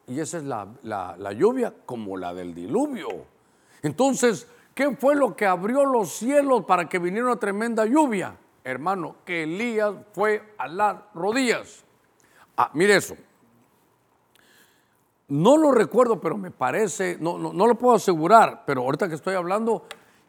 [0.08, 3.10] Y esa es la, la lluvia como la del diluvio.
[3.84, 8.38] Entonces, ¿qué fue lo que abrió los cielos para que viniera una tremenda lluvia?
[8.64, 11.84] Hermano, que Elías fue a las rodillas.
[12.56, 13.18] Ah, mire eso.
[15.30, 19.36] No lo recuerdo, pero me parece, no, no, lo puedo asegurar, pero ahorita que estoy
[19.36, 19.84] hablando,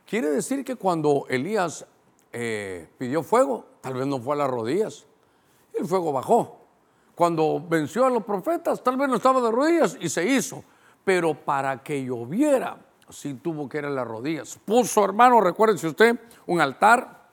[0.06, 1.86] quiere decir que cuando Elías
[2.32, 5.06] eh, pidió fuego, tal vez no fue a las rodillas,
[5.72, 6.58] el fuego bajó.
[7.14, 10.62] Cuando venció a los profetas, tal vez no estaba de rodillas y se hizo.
[11.04, 14.58] Pero para que lloviera, sí tuvo que ir a las rodillas.
[14.64, 17.28] Puso, hermano, recuérdense usted, un altar.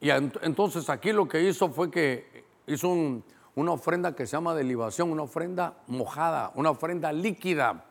[0.00, 2.88] Y entonces aquí lo que hizo fue que hizo
[3.56, 7.84] una ofrenda que se llama de libación, una ofrenda mojada, una ofrenda líquida.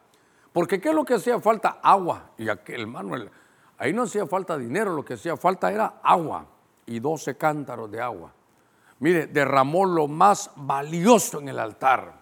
[0.54, 1.80] Porque ¿qué es lo que hacía falta?
[1.82, 2.32] Agua.
[2.38, 3.15] Y aquel hermano,
[3.78, 6.45] ahí no hacía falta dinero, lo que hacía falta era agua
[6.86, 8.32] y 12 cántaros de agua.
[8.99, 12.13] Mire, derramó lo más valioso en el altar.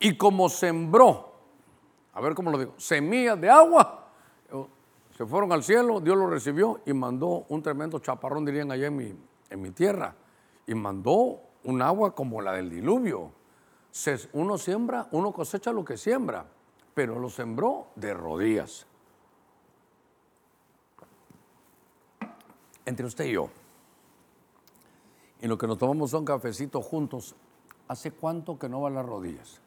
[0.00, 1.34] Y como sembró,
[2.14, 4.06] a ver cómo lo digo, semillas de agua,
[5.16, 8.96] se fueron al cielo, Dios lo recibió y mandó un tremendo chaparrón, dirían allá en
[8.96, 9.14] mi,
[9.50, 10.14] en mi tierra,
[10.66, 13.30] y mandó un agua como la del diluvio.
[14.32, 16.46] uno siembra, uno cosecha lo que siembra,
[16.94, 18.86] pero lo sembró de rodillas.
[22.86, 23.50] Entre usted y yo,
[25.42, 27.34] y lo que nos tomamos son cafecitos juntos,
[27.86, 29.60] ¿hace cuánto que no va a las rodillas?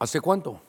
[0.00, 0.60] ¿Hace cuánto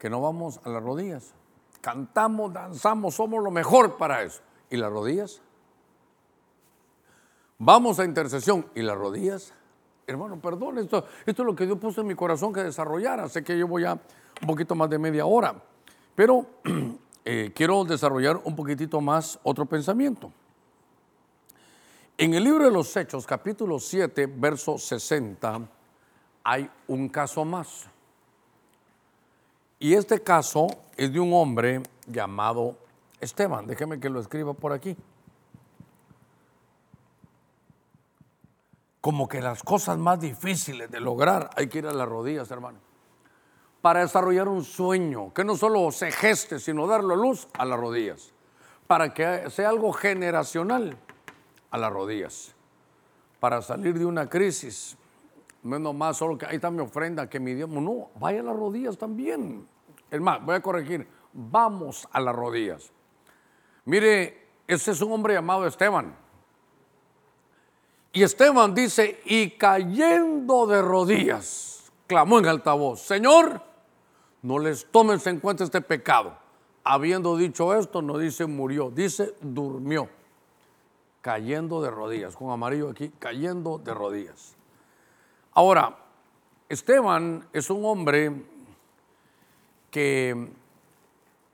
[0.00, 1.32] que no vamos a las rodillas?
[1.80, 4.42] Cantamos, danzamos, somos lo mejor para eso.
[4.68, 5.40] ¿Y las rodillas?
[7.64, 8.66] Vamos a intercesión.
[8.74, 9.52] ¿Y las rodillas?
[10.06, 13.28] Hermano, perdón, esto, esto es lo que Dios puso en mi corazón que desarrollara.
[13.28, 15.54] Sé que llevo ya un poquito más de media hora.
[16.14, 16.46] Pero
[17.26, 20.30] Eh, quiero desarrollar un poquitito más otro pensamiento.
[22.18, 25.66] En el libro de los Hechos, capítulo 7, verso 60,
[26.44, 27.86] hay un caso más.
[29.78, 32.76] Y este caso es de un hombre llamado
[33.20, 33.66] Esteban.
[33.66, 34.94] Déjeme que lo escriba por aquí.
[39.04, 42.78] Como que las cosas más difíciles de lograr hay que ir a las rodillas, hermano
[43.84, 48.32] para desarrollar un sueño, que no solo se geste, sino darle luz a las rodillas,
[48.86, 50.96] para que sea algo generacional
[51.70, 52.54] a las rodillas,
[53.40, 54.96] para salir de una crisis.
[55.62, 58.56] Menos más solo que ahí está mi ofrenda, que mi Dios, no, vaya a las
[58.56, 59.68] rodillas también.
[60.10, 62.90] Es más, voy a corregir, vamos a las rodillas.
[63.84, 66.16] Mire, ese es un hombre llamado Esteban.
[68.14, 73.60] Y Esteban dice, y cayendo de rodillas, clamó en alta voz, Señor,
[74.42, 76.38] no les tomes en cuenta este pecado.
[76.84, 80.08] Habiendo dicho esto, no dice murió, dice durmió,
[81.22, 84.54] cayendo de rodillas, con amarillo aquí, cayendo de rodillas.
[85.52, 85.98] Ahora,
[86.68, 88.44] Esteban es un hombre
[89.90, 90.52] que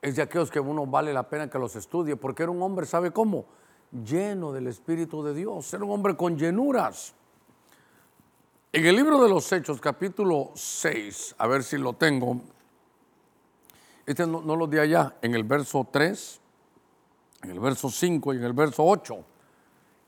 [0.03, 2.85] es de aquellos que uno vale la pena que los estudie, porque era un hombre,
[2.85, 3.47] ¿sabe cómo?
[3.93, 7.13] Lleno del Espíritu de Dios, era un hombre con llenuras.
[8.73, 12.41] En el libro de los Hechos, capítulo 6, a ver si lo tengo,
[14.07, 16.41] este no, lo di allá, en el verso 3,
[17.43, 19.25] en el verso 5 y en el verso 8.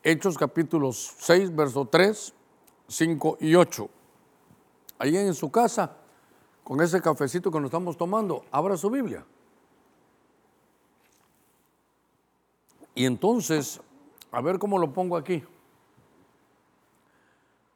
[0.04, 2.32] Hechos capítulos 6, verso 3,
[2.86, 3.90] 5 y 8.
[4.98, 5.96] Ahí en su casa,
[6.62, 9.24] con ese cafecito que nos estamos tomando, abra su Biblia.
[12.94, 13.80] Y entonces,
[14.30, 15.42] a ver cómo lo pongo aquí.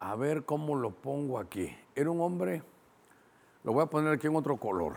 [0.00, 1.74] A ver cómo lo pongo aquí.
[1.94, 2.62] Era un hombre,
[3.64, 4.96] lo voy a poner aquí en otro color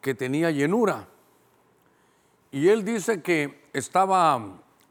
[0.00, 1.06] que tenía llenura.
[2.50, 4.40] Y él dice que estaba,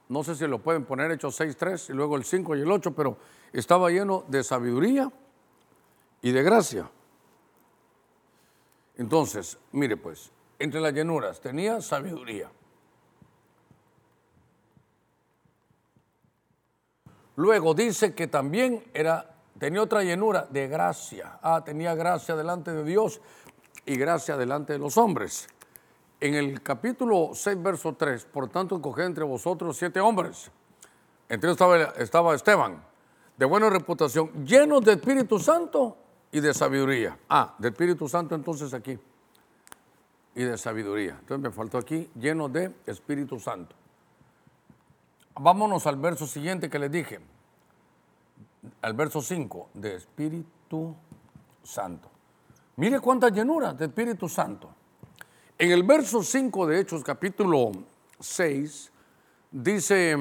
[0.07, 2.71] no sé si lo pueden poner, Hechos 6, 3 y luego el 5 y el
[2.71, 3.17] 8, pero
[3.51, 5.11] estaba lleno de sabiduría
[6.21, 6.89] y de gracia.
[8.97, 12.51] Entonces, mire pues, entre las llenuras tenía sabiduría.
[17.39, 21.39] Luego dice que también era, tenía otra llenura de gracia.
[21.41, 23.21] Ah, tenía gracia delante de Dios
[23.85, 25.47] y gracia delante de los hombres.
[26.19, 30.51] En el capítulo 6, verso 3, por tanto, coged entre vosotros siete hombres.
[31.29, 32.83] Entre ellos estaba, estaba Esteban,
[33.37, 35.95] de buena reputación, llenos de Espíritu Santo
[36.33, 37.17] y de sabiduría.
[37.29, 38.99] Ah, de Espíritu Santo entonces aquí.
[40.35, 41.15] Y de sabiduría.
[41.21, 43.77] Entonces me faltó aquí, llenos de Espíritu Santo.
[45.41, 47.19] Vámonos al verso siguiente que les dije.
[48.81, 50.95] Al verso 5, de Espíritu
[51.63, 52.09] Santo.
[52.75, 54.69] Mire cuántas llenuras de Espíritu Santo.
[55.57, 57.71] En el verso 5 de Hechos capítulo
[58.19, 58.91] 6
[59.51, 60.15] dice,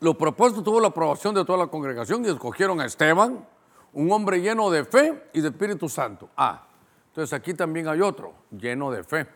[0.00, 3.46] lo propuesto tuvo la aprobación de toda la congregación y escogieron a Esteban,
[3.92, 6.30] un hombre lleno de fe y de Espíritu Santo.
[6.36, 6.66] Ah,
[7.08, 9.26] entonces aquí también hay otro, lleno de fe.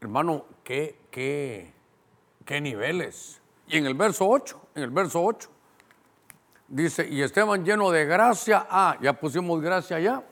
[0.00, 1.72] Hermano, qué, qué,
[2.44, 3.40] qué niveles.
[3.68, 5.50] Y en el verso 8, en el verso 8,
[6.68, 10.22] dice, y Esteban lleno de gracia, ah, ya pusimos gracia allá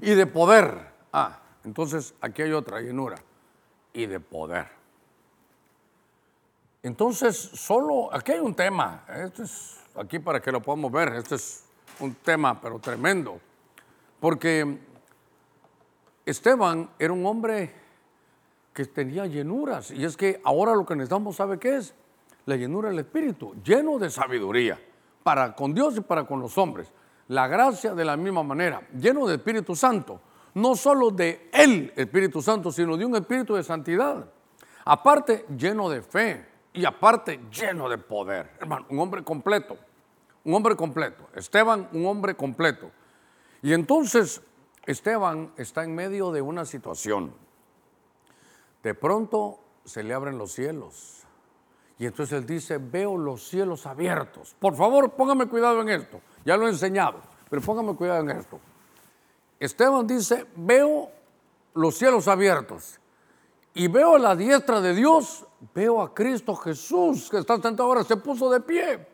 [0.00, 0.92] y de poder.
[1.12, 3.16] Ah, entonces aquí hay otra llenura.
[3.92, 4.66] Y de poder.
[6.82, 11.36] Entonces, solo, aquí hay un tema, este es, aquí para que lo podamos ver, este
[11.36, 11.64] es
[11.98, 13.40] un tema, pero tremendo,
[14.20, 14.80] porque
[16.26, 17.72] Esteban era un hombre
[18.74, 21.94] que tenía llenuras, y es que ahora lo que necesitamos, ¿sabe qué es?
[22.44, 24.78] La llenura del Espíritu, lleno de sabiduría,
[25.24, 26.92] para con Dios y para con los hombres.
[27.28, 30.20] La gracia de la misma manera, lleno de Espíritu Santo,
[30.54, 34.24] no solo de el Espíritu Santo, sino de un Espíritu de santidad.
[34.84, 38.52] Aparte, lleno de fe y aparte, lleno de poder.
[38.60, 39.76] Hermano, un hombre completo,
[40.44, 41.26] un hombre completo.
[41.34, 42.90] Esteban, un hombre completo.
[43.62, 44.42] Y entonces,
[44.84, 47.32] Esteban está en medio de una situación.
[48.82, 51.23] De pronto se le abren los cielos.
[51.98, 54.54] Y entonces él dice, veo los cielos abiertos.
[54.58, 56.20] Por favor, póngame cuidado en esto.
[56.44, 58.58] Ya lo he enseñado, pero póngame cuidado en esto.
[59.60, 61.10] Esteban dice, veo
[61.74, 62.98] los cielos abiertos
[63.74, 68.04] y veo a la diestra de Dios, veo a Cristo Jesús que está sentado ahora,
[68.04, 69.06] se puso de pie.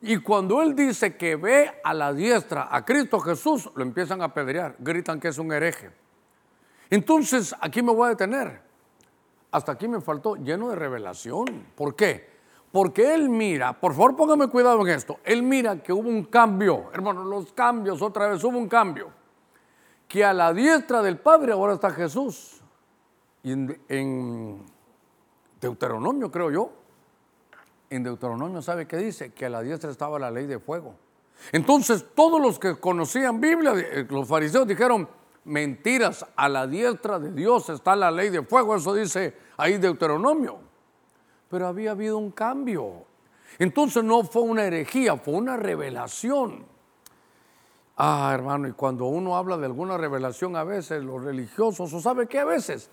[0.00, 4.26] Y cuando él dice que ve a la diestra a Cristo Jesús, lo empiezan a
[4.26, 5.90] apedrear, gritan que es un hereje.
[6.90, 8.71] Entonces, aquí me voy a detener.
[9.52, 11.46] Hasta aquí me faltó lleno de revelación.
[11.76, 12.32] ¿Por qué?
[12.72, 16.90] Porque él mira, por favor póngame cuidado en esto, él mira que hubo un cambio,
[16.94, 19.10] hermano, los cambios, otra vez hubo un cambio,
[20.08, 22.62] que a la diestra del Padre ahora está Jesús.
[23.42, 24.64] Y en,
[25.60, 26.72] Deuteronomio, creo yo,
[27.90, 29.32] en Deuteronomio, ¿sabe qué dice?
[29.32, 30.94] Que a la diestra estaba la ley de fuego.
[31.52, 35.08] Entonces, todos los que conocían Biblia, eh, los fariseos dijeron,
[35.44, 40.58] mentiras, a la diestra de Dios está la ley de fuego, eso dice ahí Deuteronomio.
[41.48, 43.04] Pero había habido un cambio.
[43.58, 46.64] Entonces no fue una herejía, fue una revelación.
[47.96, 52.26] Ah, hermano, y cuando uno habla de alguna revelación a veces, los religiosos, ¿o sabe
[52.26, 52.90] qué a veces?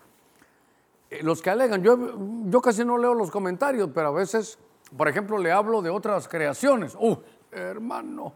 [1.10, 1.98] Eh, los que alegan, yo,
[2.46, 4.60] yo casi no leo los comentarios, pero a veces,
[4.96, 6.96] por ejemplo, le hablo de otras creaciones.
[7.00, 7.18] ¡Uh,
[7.52, 8.34] hermano!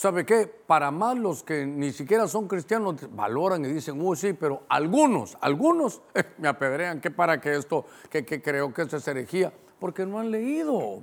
[0.00, 0.46] ¿Sabe qué?
[0.46, 5.36] Para más los que ni siquiera son cristianos valoran y dicen, uy, sí, pero algunos,
[5.42, 6.00] algunos
[6.38, 10.18] me apedrean, que para que esto, que, que creo que esto es herejía, porque no
[10.18, 11.02] han leído,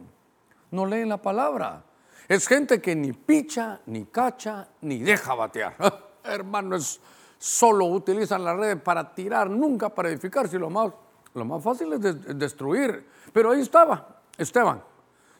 [0.71, 1.83] no leen la palabra.
[2.27, 5.75] Es gente que ni picha, ni cacha, ni deja batear.
[6.23, 6.99] Hermano, es,
[7.37, 10.91] solo utilizan las redes para tirar, nunca para edificar, si lo más,
[11.35, 13.07] lo más fácil es destruir.
[13.31, 14.81] Pero ahí estaba Esteban,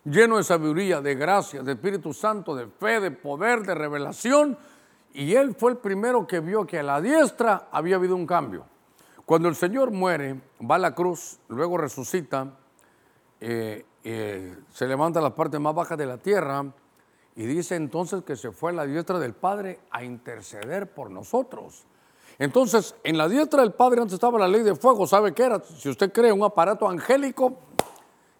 [0.10, 4.58] lleno de sabiduría, de gracia, de Espíritu Santo, de fe, de poder, de revelación.
[5.14, 8.66] Y él fue el primero que vio que a la diestra había habido un cambio.
[9.26, 12.47] Cuando el Señor muere, va a la cruz, luego resucita,
[13.41, 16.66] eh, eh, se levanta a la parte más baja de la tierra
[17.36, 21.86] y dice entonces que se fue a la diestra del Padre a interceder por nosotros.
[22.39, 25.62] Entonces, en la diestra del Padre antes estaba la ley de fuego, ¿sabe qué era?
[25.62, 27.58] Si usted cree un aparato angélico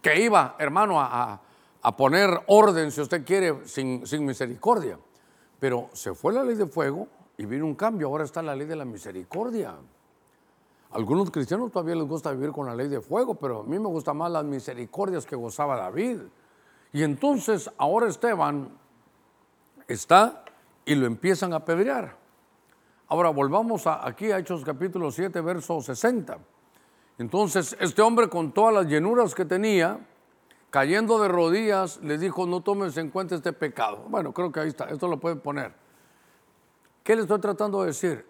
[0.02, 1.42] que iba, hermano, a,
[1.82, 5.00] poner orden, si usted quiere, sin, sin misericordia.
[5.60, 7.08] Pero se fue la ley de fuego
[7.38, 9.76] y vino un cambio, ahora está la ley de la misericordia.
[10.92, 13.88] Algunos cristianos todavía les gusta vivir con la ley de fuego, pero a mí me
[13.88, 16.22] gustan más las misericordias que gozaba David.
[16.94, 18.70] Y entonces ahora Esteban
[19.88, 20.46] está
[20.86, 22.18] y lo empiezan a apedrear.
[23.10, 26.38] Ahora volvamos aquí a Hechos capítulo 7, verso 60.
[27.18, 30.00] Entonces este hombre con todas las llenuras que tenía,
[30.70, 34.06] cayendo de rodillas, le dijo, no tomes en cuenta este pecado.
[34.10, 35.74] Bueno, creo que ahí está, esto lo pueden poner.
[37.04, 38.26] ¿Qué le estoy tratando de decir?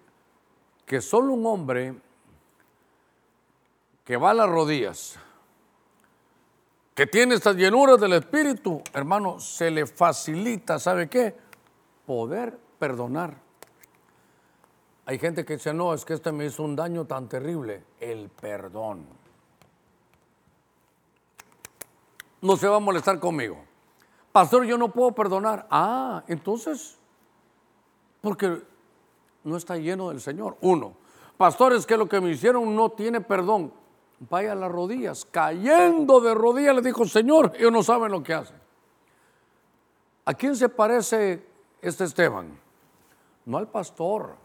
[0.85, 1.95] Que solo un hombre
[4.03, 5.19] que va a las rodillas,
[6.93, 11.35] que tiene estas llenuras del Espíritu, hermano, se le facilita, ¿sabe qué?
[12.05, 13.47] Poder perdonar.
[15.05, 17.83] Hay gente que dice, no, es que este me hizo un daño tan terrible.
[17.99, 19.05] El perdón.
[22.47, 23.57] No se va a molestar conmigo.
[24.31, 25.67] Pastor, yo no puedo perdonar.
[25.69, 26.97] Ah, entonces,
[28.21, 28.61] porque
[29.43, 30.55] no está lleno del Señor.
[30.61, 30.93] Uno,
[31.35, 33.73] pastor, es que lo que me hicieron no tiene perdón.
[34.29, 38.33] Vaya a las rodillas, cayendo de rodillas, le dijo, Señor, ellos no saben lo que
[38.33, 38.57] hacen.
[40.25, 41.45] ¿A quién se parece
[41.81, 42.57] este Esteban?
[43.45, 44.35] No al pastor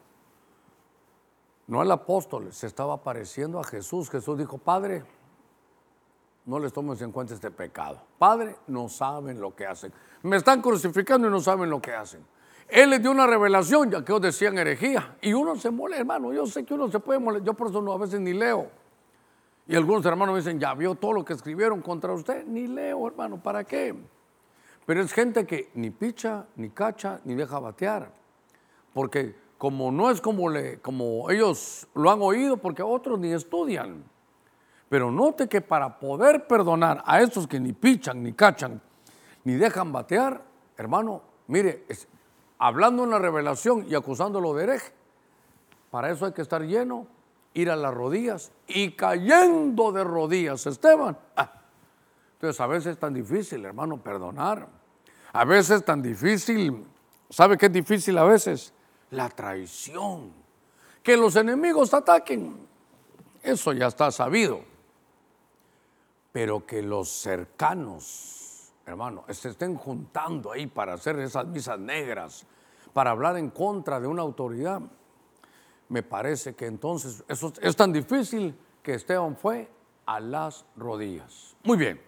[1.66, 4.11] no al apóstol, se estaba pareciendo a Jesús.
[4.11, 5.05] Jesús dijo, Padre,
[6.45, 8.01] no les tomes en cuenta este pecado.
[8.18, 9.93] Padre, no saben lo que hacen.
[10.22, 12.24] Me están crucificando y no saben lo que hacen.
[12.68, 15.16] Él les dio una revelación, ya que os decían herejía.
[15.20, 16.32] Y uno se molesta, hermano.
[16.32, 17.47] Yo sé que uno se puede molestar.
[17.47, 18.70] Yo por eso no, a veces ni leo.
[19.68, 22.45] Y algunos hermanos me dicen, ya vio todo lo que escribieron contra usted.
[22.47, 23.95] Ni leo, hermano, ¿para qué?
[24.86, 28.11] Pero es gente que ni picha, ni cacha, ni deja batear.
[28.93, 34.03] Porque como no es como, le, como ellos lo han oído, porque otros ni estudian.
[34.93, 38.78] Pero note que para poder perdonar a estos que ni pichan, ni cachan,
[39.43, 40.43] ni dejan batear,
[40.76, 41.86] hermano, mire,
[42.59, 44.93] hablando en la revelación y acusándolo de hereje,
[45.90, 47.07] para eso hay que estar lleno,
[47.55, 51.16] ir a las rodillas y cayendo de rodillas, Esteban.
[51.36, 51.51] Ah,
[52.34, 54.68] entonces a veces es tan difícil, hermano, perdonar.
[55.32, 56.86] A veces es tan difícil,
[57.30, 58.74] ¿sabe qué es difícil a veces?
[59.09, 60.34] La traición.
[61.03, 62.59] Que los enemigos ataquen,
[63.43, 64.70] eso ya está sabido
[66.33, 72.47] pero que los cercanos, hermano, se estén juntando ahí para hacer esas misas negras,
[72.93, 74.80] para hablar en contra de una autoridad,
[75.89, 79.70] me parece que entonces eso es tan difícil que Esteban fue
[80.07, 81.55] a las rodillas.
[81.64, 82.01] Muy bien,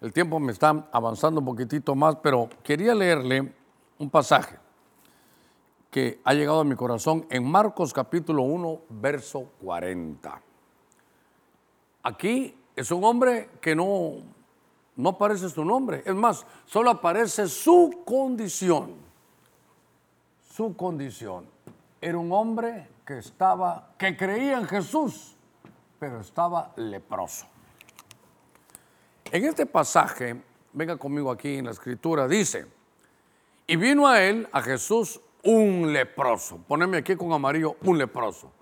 [0.00, 3.54] el tiempo me está avanzando un poquitito más, pero quería leerle
[3.98, 4.58] un pasaje
[5.90, 10.42] que ha llegado a mi corazón en Marcos capítulo 1, verso 40.
[12.02, 14.14] Aquí es un hombre que no,
[14.96, 16.02] no aparece su nombre.
[16.04, 18.94] Es más, solo aparece su condición.
[20.50, 21.46] Su condición.
[22.00, 25.36] Era un hombre que estaba, que creía en Jesús,
[25.98, 27.46] pero estaba leproso.
[29.30, 30.40] En este pasaje,
[30.72, 32.66] venga conmigo aquí en la escritura, dice,
[33.66, 36.58] y vino a él, a Jesús, un leproso.
[36.58, 38.52] Poneme aquí con amarillo, un leproso,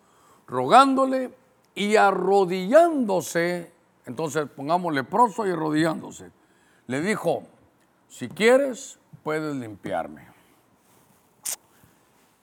[0.47, 1.31] rogándole
[1.75, 3.72] y arrodillándose
[4.07, 6.31] entonces pongamos leproso y arrodillándose.
[6.87, 7.45] Le dijo,
[8.09, 10.27] si quieres, puedes limpiarme.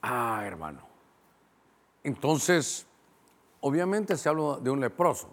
[0.02, 0.82] Ah, hermano.
[2.04, 2.88] Entonces,
[3.62, 5.30] obviamente se habla de un leproso.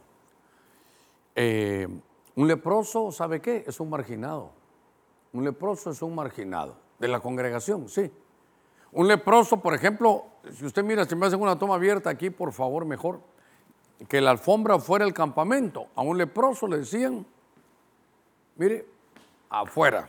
[1.34, 1.86] Eh,
[2.34, 3.64] un leproso, ¿sabe qué?
[3.66, 4.50] Es un marginado.
[5.32, 8.10] Un leproso es un marginado de la congregación, sí.
[8.92, 12.52] Un leproso, por ejemplo, si usted mira, si me hacen una toma abierta aquí, por
[12.52, 13.20] favor, mejor
[14.08, 15.88] que la alfombra fuera el campamento.
[15.94, 17.26] A un leproso le decían,
[18.56, 18.86] mire,
[19.48, 20.08] afuera.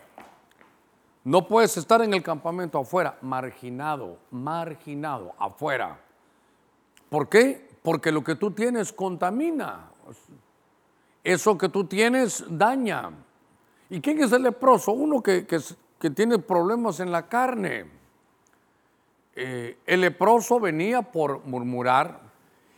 [1.24, 6.00] No puedes estar en el campamento afuera, marginado, marginado, afuera.
[7.10, 7.70] ¿Por qué?
[7.82, 9.92] Porque lo que tú tienes contamina.
[11.24, 13.12] Eso que tú tienes daña.
[13.90, 14.92] ¿Y quién es el leproso?
[14.94, 17.86] Uno que, que, tiene problemas en la carne.
[19.36, 22.22] Eh, el leproso venía por murmurar,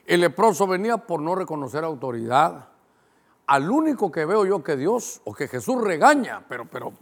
[0.09, 2.69] el leproso venía por no reconocer autoridad.
[3.45, 6.93] Al único que veo yo que Dios o que Jesús regaña, pero, pero,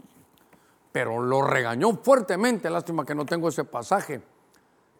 [0.91, 2.69] pero lo regañó fuertemente.
[2.69, 4.21] Lástima que no tengo ese pasaje.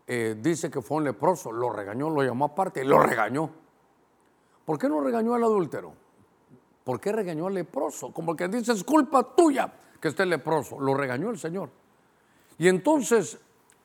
[0.08, 3.50] Eh, dice que fue un leproso, lo regañó, lo llamó aparte lo regañó.
[4.64, 5.92] ¿Por qué no regañó al adúltero?
[6.86, 8.14] ¿Por qué regañó al leproso?
[8.14, 10.80] Como que dice, es culpa tuya que esté leproso.
[10.80, 11.72] Lo regañó el Señor.
[12.58, 13.38] Y entonces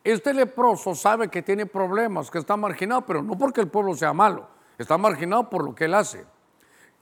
[0.04, 4.12] este leproso sabe que tiene problemas, que está marginado, pero no porque el pueblo sea
[4.12, 4.48] malo,
[4.78, 6.24] está marginado por lo que él hace.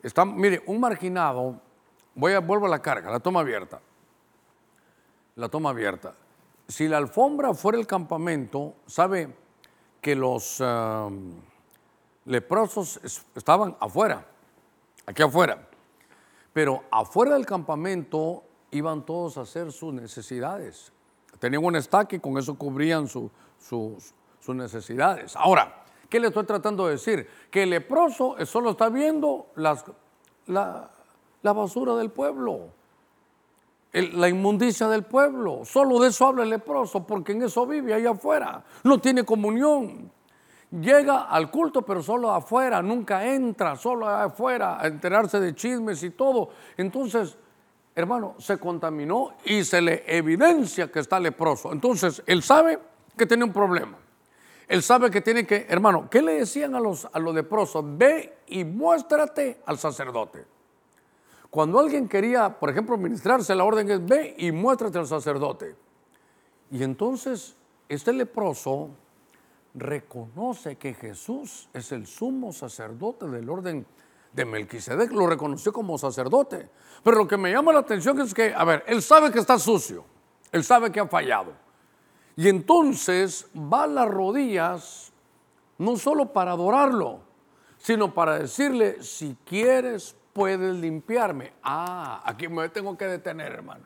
[0.02, 1.60] Está, mire, un marginado,
[2.14, 3.80] voy a, vuelvo a la carga, la toma abierta.
[5.36, 6.14] La toma abierta.
[6.68, 9.34] Si la alfombra fuera el campamento, sabe
[10.00, 11.32] que los um,
[12.26, 13.00] leprosos
[13.34, 14.26] estaban afuera,
[15.06, 15.68] aquí afuera.
[16.52, 20.92] Pero afuera del campamento iban todos a hacer sus necesidades.
[21.40, 23.32] Tenían un estaque y con eso cubrían sus
[24.46, 25.34] necesidades.
[25.34, 27.26] Ahora, ¿qué le estoy tratando de decir?
[27.50, 29.84] Que el leproso solo está viendo las,
[30.46, 30.90] la,
[31.42, 32.68] basura del pueblo,
[33.92, 35.64] la inmundicia del pueblo.
[35.64, 38.62] Solo de eso habla el leproso, porque en eso vive allá afuera.
[38.84, 40.12] No tiene comunión.
[40.70, 46.10] Llega al culto, pero solo afuera, nunca entra, solo afuera, a enterarse de chismes y
[46.10, 46.50] todo.
[46.76, 47.36] Entonces,
[47.94, 51.72] hermano, se contaminó y se le evidencia que está leproso.
[51.72, 52.78] Entonces, él sabe
[53.16, 53.98] que tiene un problema.
[54.68, 57.84] Él sabe que tiene que, hermano, ¿qué le decían a los, a los leprosos?
[57.98, 60.46] Ve y muéstrate al sacerdote.
[61.50, 65.74] Cuando alguien quería, por ejemplo, ministrarse, la orden es ve y muéstrate al sacerdote.
[66.70, 67.56] Y entonces,
[67.88, 68.90] este leproso
[69.74, 73.84] reconoce que Jesús es el sumo sacerdote del orden
[74.32, 76.68] de Melquisedec, lo reconoció como sacerdote.
[77.02, 79.58] Pero lo que me llama la atención es que, a ver, él sabe que está
[79.58, 80.04] sucio,
[80.52, 81.52] él sabe que ha fallado.
[82.36, 85.12] Y entonces va a las rodillas,
[85.78, 87.20] no solo para adorarlo,
[87.78, 91.52] sino para decirle, si quieres, puedes limpiarme.
[91.62, 93.84] Ah, aquí me tengo que detener, hermano.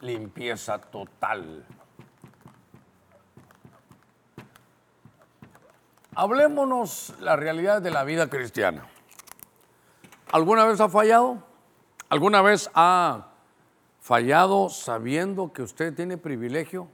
[0.00, 1.66] Limpieza total.
[6.14, 8.86] Hablémonos la realidad de la vida cristiana.
[10.32, 11.42] ¿Alguna vez ha fallado?
[12.08, 13.28] ¿Alguna vez ha
[14.00, 16.88] fallado sabiendo que usted tiene privilegio?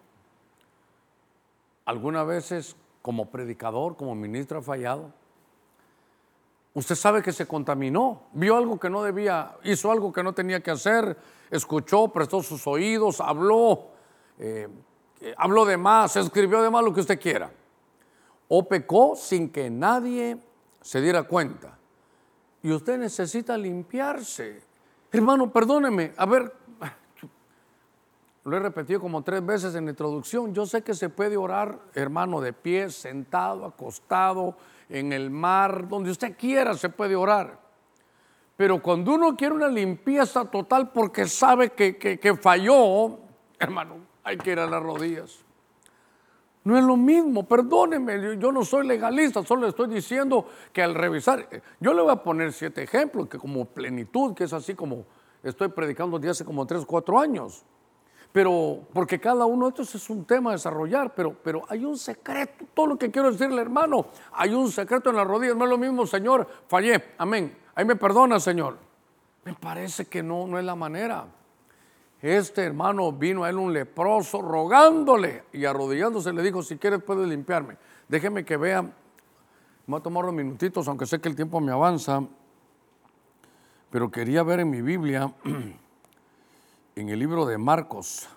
[1.86, 5.12] ¿Alguna vez como predicador, como ministro ha fallado?
[6.74, 10.60] Usted sabe que se contaminó, vio algo que no debía, hizo algo que no tenía
[10.60, 11.16] que hacer,
[11.50, 13.86] escuchó, prestó sus oídos, habló,
[14.38, 14.68] eh,
[15.38, 17.50] habló de más, escribió de más lo que usted quiera.
[18.49, 20.38] O pecó sin que nadie
[20.80, 21.78] se diera cuenta.
[22.62, 24.62] Y usted necesita limpiarse.
[25.11, 26.53] Hermano, perdóneme, a ver,
[28.44, 31.80] lo he repetido como tres veces en la introducción, yo sé que se puede orar,
[31.94, 34.57] hermano, de pie, sentado, acostado,
[34.88, 37.59] en el mar, donde usted quiera se puede orar.
[38.57, 43.18] Pero cuando uno quiere una limpieza total porque sabe que, que falló,
[43.59, 45.45] hermano, hay que ir a las rodillas.
[46.66, 51.48] No es lo mismo, perdóneme, yo no soy legalista, solo estoy diciendo que al revisar,
[51.78, 55.04] yo le voy a poner siete ejemplos, que como plenitud, que es así como
[55.44, 57.64] estoy predicando desde hace como tres o cuatro años.
[58.32, 61.96] Pero, porque cada uno de estos es un tema a desarrollar, pero, pero hay un
[61.96, 65.70] secreto, todo lo que quiero decirle, hermano, hay un secreto en las rodillas, no es
[65.70, 68.76] lo mismo, Señor, fallé, amén, ahí me perdona, Señor.
[69.44, 71.28] Me parece que no, no es la manera.
[72.26, 77.28] Este hermano vino a él un leproso rogándole y arrodillándose le dijo, si quieres puedes
[77.28, 77.76] limpiarme.
[78.08, 78.90] Déjeme que vea, me
[79.86, 82.24] voy a tomar unos minutitos, aunque sé que el tiempo me avanza,
[83.92, 85.32] pero quería ver en mi Biblia,
[86.96, 88.28] en el libro de Marcos,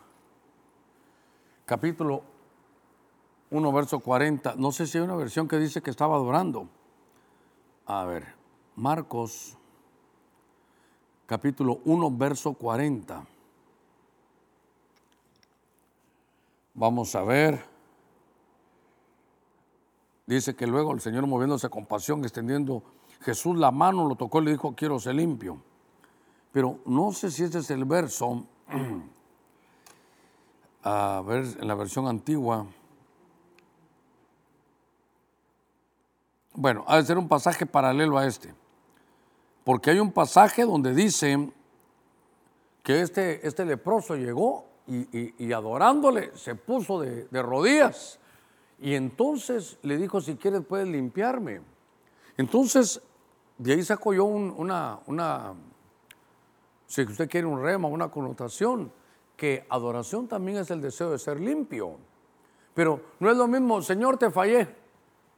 [1.66, 2.22] capítulo
[3.50, 4.54] 1, verso 40.
[4.56, 6.70] No sé si hay una versión que dice que estaba adorando.
[7.88, 8.36] A ver,
[8.76, 9.58] Marcos,
[11.26, 13.26] capítulo 1, verso 40.
[16.80, 17.62] Vamos a ver.
[20.26, 22.84] Dice que luego el Señor moviéndose con pasión, extendiendo
[23.20, 25.58] Jesús la mano, lo tocó y le dijo, quiero ser limpio.
[26.54, 28.46] Pero no sé si este es el verso,
[30.84, 32.66] a ver, en la versión antigua.
[36.54, 38.54] Bueno, ha de ser un pasaje paralelo a este.
[39.66, 41.52] Porque hay un pasaje donde dice
[42.84, 48.20] que este, este leproso llegó y, adorándole se puso de, rodillas.
[48.80, 51.62] Y entonces le dijo, si quieres puedes limpiarme.
[52.38, 53.02] Entonces,
[53.58, 55.54] de ahí sacó yo una, una,
[56.88, 58.92] si usted quiere un rema, una connotación,
[59.36, 61.98] que adoración también es el deseo de ser limpio.
[62.74, 64.68] Pero no es lo mismo, Señor, te fallé,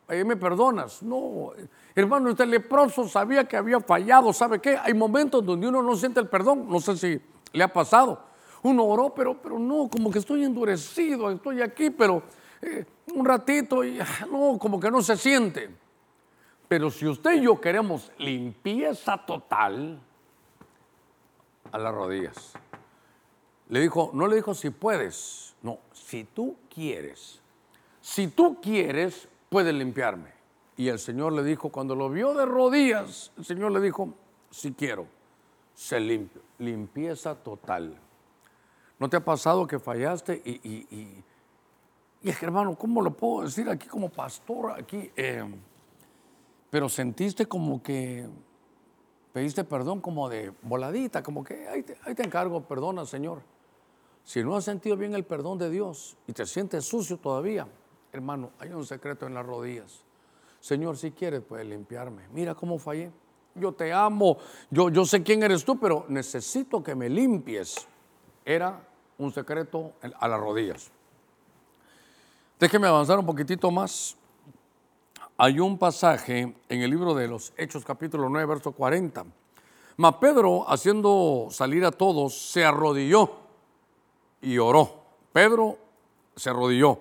[0.07, 1.01] ahí me perdonas.
[1.01, 1.51] No,
[1.95, 4.77] hermano, usted leproso sabía que había fallado, ¿sabe qué?
[4.77, 7.21] Hay momentos donde uno no siente el perdón, no sé si
[7.53, 8.30] le ha pasado
[8.63, 12.23] uno oró, pero, pero no, como que estoy endurecido, estoy aquí, pero
[12.61, 12.85] eh,
[13.15, 15.69] un ratito y ah, no, como que no se siente.
[16.67, 19.99] Pero si usted y yo queremos limpieza total,
[21.71, 22.53] a las rodillas.
[23.69, 27.39] Le dijo, no le dijo si puedes, no, si tú quieres.
[28.01, 30.31] Si tú quieres, puedes limpiarme.
[30.75, 34.13] Y el Señor le dijo, cuando lo vio de rodillas, el Señor le dijo,
[34.49, 35.05] si quiero,
[35.73, 37.97] se limpio, limpieza total.
[39.01, 41.23] ¿No te ha pasado que fallaste y, y,
[42.21, 44.79] y, es que hermano, ¿cómo lo puedo decir aquí como pastor?
[44.79, 45.43] Aquí, eh,
[46.69, 48.29] pero sentiste como que
[49.33, 53.41] pediste perdón como de voladita, como que ahí te, ahí te encargo, perdona Señor.
[54.23, 57.67] Si no has sentido bien el perdón de Dios y te sientes sucio todavía,
[58.11, 60.03] hermano, hay un secreto en las rodillas.
[60.59, 62.27] Señor, si quieres, puedes limpiarme.
[62.31, 63.11] Mira cómo fallé.
[63.55, 64.37] Yo te amo,
[64.69, 67.87] yo, yo sé quién eres tú, pero necesito que me limpies.
[68.45, 68.90] Era
[69.23, 70.91] un secreto a las rodillas.
[72.59, 74.15] Déjeme avanzar un poquitito más.
[75.37, 79.25] Hay un pasaje en el libro de los Hechos capítulo 9, verso 40.
[79.97, 83.31] Mas Pedro, haciendo salir a todos, se arrodilló
[84.41, 85.03] y oró.
[85.31, 85.77] Pedro
[86.35, 86.99] se arrodilló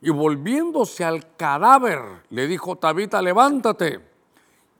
[0.00, 4.00] y volviéndose al cadáver, le dijo, Tabita, levántate.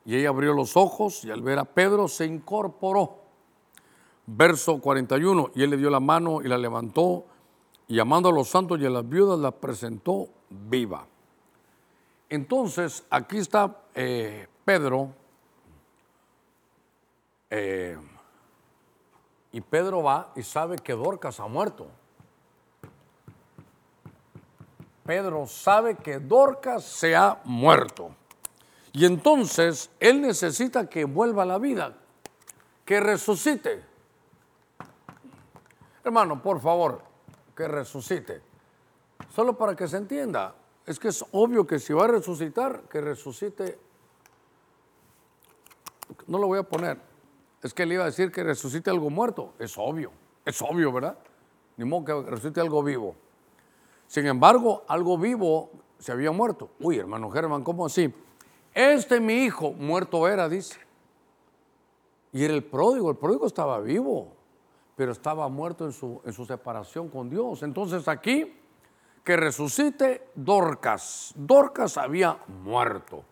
[0.05, 3.26] Y ella abrió los ojos y al ver a Pedro se incorporó
[4.27, 7.25] verso 41, y él le dio la mano y la levantó,
[7.89, 11.07] y llamando a los santos y a las viudas la presentó viva.
[12.29, 15.13] Entonces, aquí está eh, Pedro,
[17.51, 17.97] eh,
[19.53, 21.87] y Pedro va y sabe que Dorcas ha muerto.
[25.05, 28.11] Pedro sabe que Dorcas se ha muerto.
[28.93, 31.97] Y entonces él necesita que vuelva a la vida,
[32.85, 33.85] que resucite.
[36.07, 37.03] Hermano, por favor,
[37.57, 38.41] que resucite.
[39.35, 40.55] Solo para que se entienda.
[40.87, 43.77] Es que es obvio que si va a resucitar, que resucite.
[46.29, 47.01] No lo voy a poner.
[47.61, 49.55] Es que él iba a decir que resucite algo muerto.
[49.59, 50.13] Es obvio.
[50.45, 51.19] Es obvio, ¿verdad?
[51.77, 53.17] Ni modo que resucite algo vivo.
[54.07, 56.71] Sin embargo, algo vivo se había muerto.
[56.79, 58.15] Uy, hermano Germán, ¿cómo así?
[58.73, 60.79] este mi hijo muerto era, dice.
[62.33, 64.36] Y era el pródigo, el pródigo estaba vivo,
[64.97, 67.63] pero estaba muerto en su, en su separación con Dios.
[67.63, 68.57] Entonces aquí,
[69.23, 71.33] que resucite Dorcas.
[71.37, 73.25] Dorcas había muerto.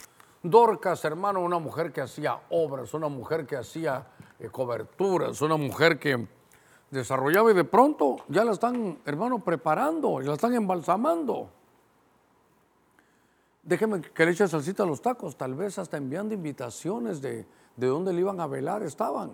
[0.43, 4.07] Dorcas, hermano, una mujer que hacía obras, una mujer que hacía
[4.39, 6.29] eh, coberturas, una mujer que
[6.91, 11.49] desarrollaba y de pronto ya la están, hermano, preparando y la están embalsamando.
[13.63, 17.47] Déjeme que le eche salsita a los tacos, tal vez hasta enviando invitaciones de,
[17.77, 19.31] de dónde le iban a velar estaban.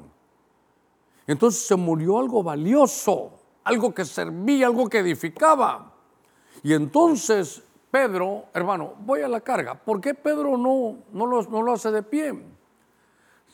[1.30, 3.30] Entonces se murió algo valioso,
[3.62, 5.94] algo que servía, algo que edificaba.
[6.60, 9.76] Y entonces Pedro, hermano, voy a la carga.
[9.76, 12.34] ¿Por qué Pedro no, no, lo, hace de pie?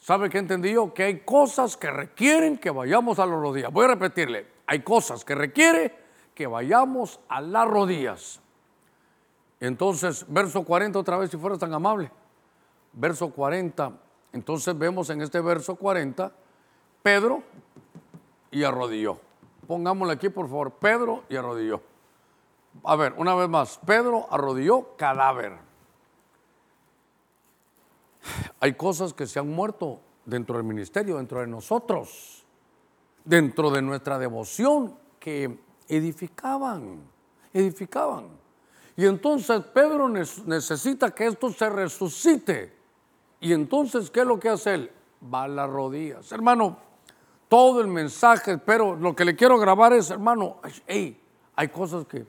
[0.00, 0.94] ¿Sabe qué entendí yo?
[0.94, 3.70] Que hay cosas que requieren que vayamos a las rodillas.
[3.70, 5.94] Voy a repetirle, hay cosas que requiere
[6.34, 8.40] que vayamos a las rodillas.
[9.60, 12.10] Entonces, verso 40 otra vez, si fuera tan amable.
[12.94, 13.92] Verso 40.
[14.32, 16.32] Entonces vemos en este verso 40,
[17.02, 17.42] Pedro
[18.58, 19.18] y arrodilló.
[19.66, 21.80] Pongámosle aquí, por favor, Pedro y arrodilló.
[22.84, 25.66] A ver, una vez más, Pedro arrodilló cadáver
[28.60, 32.44] hay cosas que se han muerto dentro del ministerio, dentro de nosotros,
[33.24, 37.00] dentro de nuestra devoción, que edificaban,
[37.52, 38.28] edificaban.
[38.96, 42.74] Y entonces Pedro necesita que esto se resucite.
[43.40, 44.90] Y entonces, ¿qué es lo que hace él?
[45.32, 46.32] Va a las rodillas.
[46.32, 46.78] Hermano,
[47.48, 51.20] todo el mensaje, pero lo que le quiero grabar es, hermano, hey,
[51.54, 52.26] hay cosas que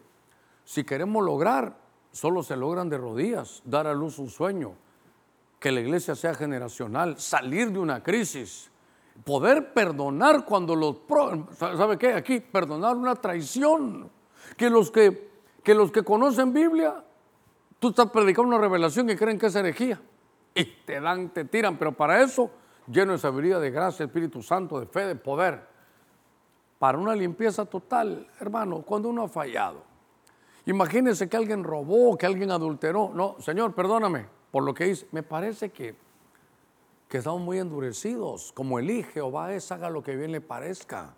[0.63, 1.77] si queremos lograr,
[2.11, 4.73] solo se logran de rodillas, dar a luz un sueño,
[5.59, 8.69] que la iglesia sea generacional, salir de una crisis,
[9.23, 10.97] poder perdonar cuando los...
[11.57, 12.13] ¿Sabe qué?
[12.13, 14.09] Aquí, perdonar una traición.
[14.55, 15.31] Que los que,
[15.63, 17.03] que los que conocen Biblia,
[17.79, 19.99] tú estás predicando una revelación y creen que es herejía.
[20.53, 22.49] Y te dan, te tiran, pero para eso,
[22.87, 25.67] lleno de sabiduría, de gracia, Espíritu Santo, de fe, de poder.
[26.79, 29.83] Para una limpieza total, hermano, cuando uno ha fallado.
[30.65, 33.11] Imagínense que alguien robó, que alguien adulteró.
[33.13, 35.95] No, Señor, perdóname por lo que dice, me parece que,
[37.07, 41.13] que estamos muy endurecidos, como Elí, Jehová es, haga lo que bien le parezca.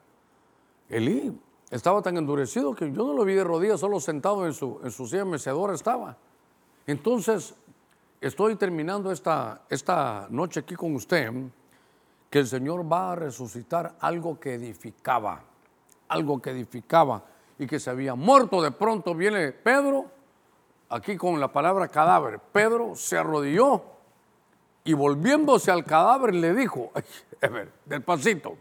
[0.89, 1.39] Elí
[1.69, 4.91] estaba tan endurecido que yo no lo vi de rodillas, solo sentado en su, en
[4.91, 6.17] su silla mecedora estaba.
[6.87, 7.53] Entonces,
[8.19, 11.31] estoy terminando esta, esta noche aquí con usted,
[12.29, 15.43] que el Señor va a resucitar algo que edificaba,
[16.07, 17.23] algo que edificaba
[17.57, 18.61] y que se había muerto.
[18.61, 20.05] De pronto viene Pedro
[20.89, 23.83] aquí con la palabra cadáver, Pedro se arrodilló
[24.83, 26.91] y volviéndose al cadáver le dijo,
[27.41, 28.57] a ver, del pasito,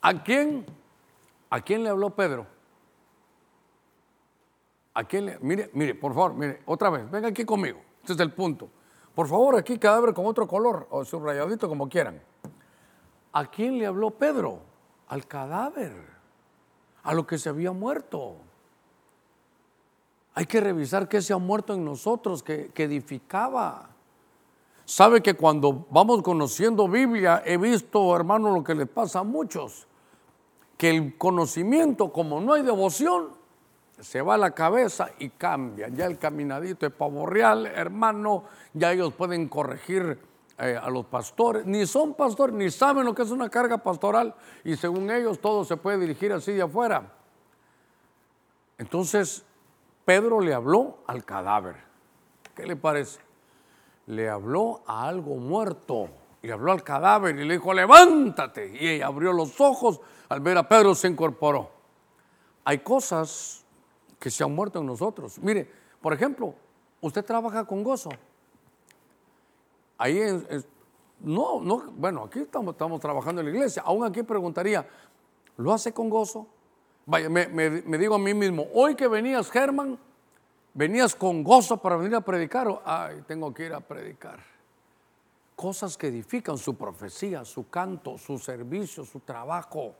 [0.00, 0.64] ¿a quién,
[1.50, 2.46] ¿a quién le habló Pedro?
[4.94, 8.20] ¿A quién le, mire, mire, por favor, mire, otra vez, venga aquí conmigo, este es
[8.20, 8.70] el punto.
[9.14, 12.22] Por favor, aquí cadáver con otro color o subrayadito como quieran.
[13.38, 14.58] ¿A quién le habló Pedro?
[15.06, 15.92] Al cadáver,
[17.04, 18.34] a lo que se había muerto.
[20.34, 23.90] Hay que revisar qué se ha muerto en nosotros, que, edificaba.
[24.84, 29.86] Sabe que cuando vamos conociendo Biblia, he visto, hermano, lo que le pasa a muchos,
[30.76, 33.28] que el conocimiento, como no hay devoción,
[34.00, 35.86] se va a la cabeza y cambia.
[35.90, 40.27] Ya el caminadito es pavo real, hermano, ya ellos pueden corregir
[40.58, 44.34] eh, a los pastores, ni son pastores, ni saben lo que es una carga pastoral,
[44.64, 47.12] y según ellos todo se puede dirigir así de afuera.
[48.76, 49.44] Entonces,
[50.04, 51.76] Pedro le habló al cadáver.
[52.54, 53.20] ¿Qué le parece?
[54.06, 56.08] Le habló a algo muerto.
[56.40, 58.74] Y habló al cadáver y le dijo, levántate.
[58.80, 60.00] Y ella abrió los ojos.
[60.28, 61.70] Al ver a Pedro se incorporó.
[62.64, 63.66] Hay cosas
[64.18, 65.38] que se han muerto en nosotros.
[65.40, 66.54] Mire, por ejemplo,
[67.00, 68.10] usted trabaja con gozo.
[69.98, 70.20] Ahí
[71.20, 73.82] no, no, bueno, aquí estamos, trabajando en la iglesia.
[73.84, 74.88] Aún aquí preguntaría,
[75.56, 76.46] ¿lo hace con gozo?
[77.06, 77.48] Vaya, me,
[77.98, 79.98] digo a mí mismo, hoy que venías, Germán,
[80.74, 82.82] venías con gozo para venir a predicar.
[82.84, 84.38] Ay, tengo que ir a predicar.
[85.56, 89.94] Cosas que edifican su profecía, su canto, su servicio, su trabajo.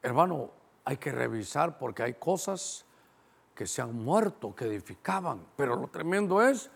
[0.00, 0.50] Hermano,
[0.84, 2.84] hay que revisar porque hay cosas
[3.54, 5.44] que se han muerto, que edificaban.
[5.56, 6.70] Pero lo tremendo es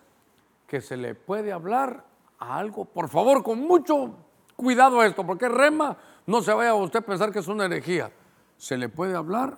[0.68, 2.04] que se le puede hablar
[2.38, 4.14] a algo, por favor, con mucho
[4.54, 5.96] cuidado esto, porque rema,
[6.26, 8.12] no se vaya a usted a pensar que es una herejía
[8.58, 9.56] se le puede hablar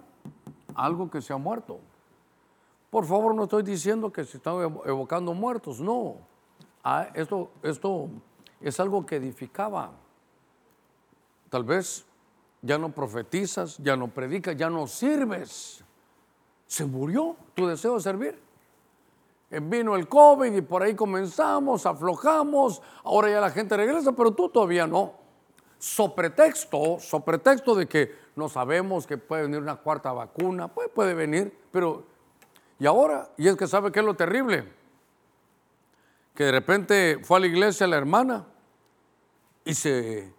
[0.74, 1.80] algo que se ha muerto.
[2.90, 6.16] Por favor, no estoy diciendo que se están evocando muertos, no.
[6.84, 8.08] Ah, esto, esto
[8.60, 9.90] es algo que edificaba.
[11.48, 12.04] Tal vez
[12.62, 15.82] ya no profetizas, ya no predicas, ya no sirves.
[16.66, 18.49] Se murió tu deseo de servir.
[19.50, 24.32] Eh, vino el COVID y por ahí comenzamos, aflojamos, ahora ya la gente regresa, pero
[24.32, 25.14] tú todavía no.
[25.78, 30.88] So pretexto, so pretexto de que no sabemos que puede venir una cuarta vacuna, pues
[30.88, 32.04] puede venir, pero
[32.78, 34.64] y ahora, y es que sabe qué es lo terrible,
[36.34, 38.46] que de repente fue a la iglesia la hermana
[39.64, 40.32] y se,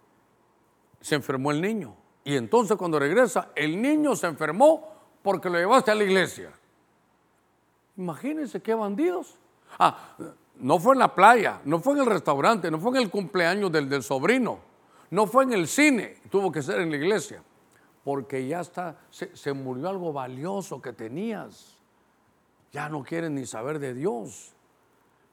[1.00, 1.94] se enfermó el niño.
[2.24, 4.92] Y entonces cuando regresa, el niño se enfermó
[5.22, 6.52] porque lo llevaste a la iglesia.
[7.96, 9.36] Imagínense qué bandidos.
[9.78, 10.16] Ah,
[10.56, 13.72] no fue en la playa, no fue en el restaurante, no fue en el cumpleaños
[13.72, 14.58] del, sobrino,
[15.10, 17.42] no fue en el cine, tuvo que ser en la iglesia,
[18.04, 21.78] porque ya está, se, se murió algo valioso que tenías.
[22.72, 24.54] Ya no quieren ni saber de Dios.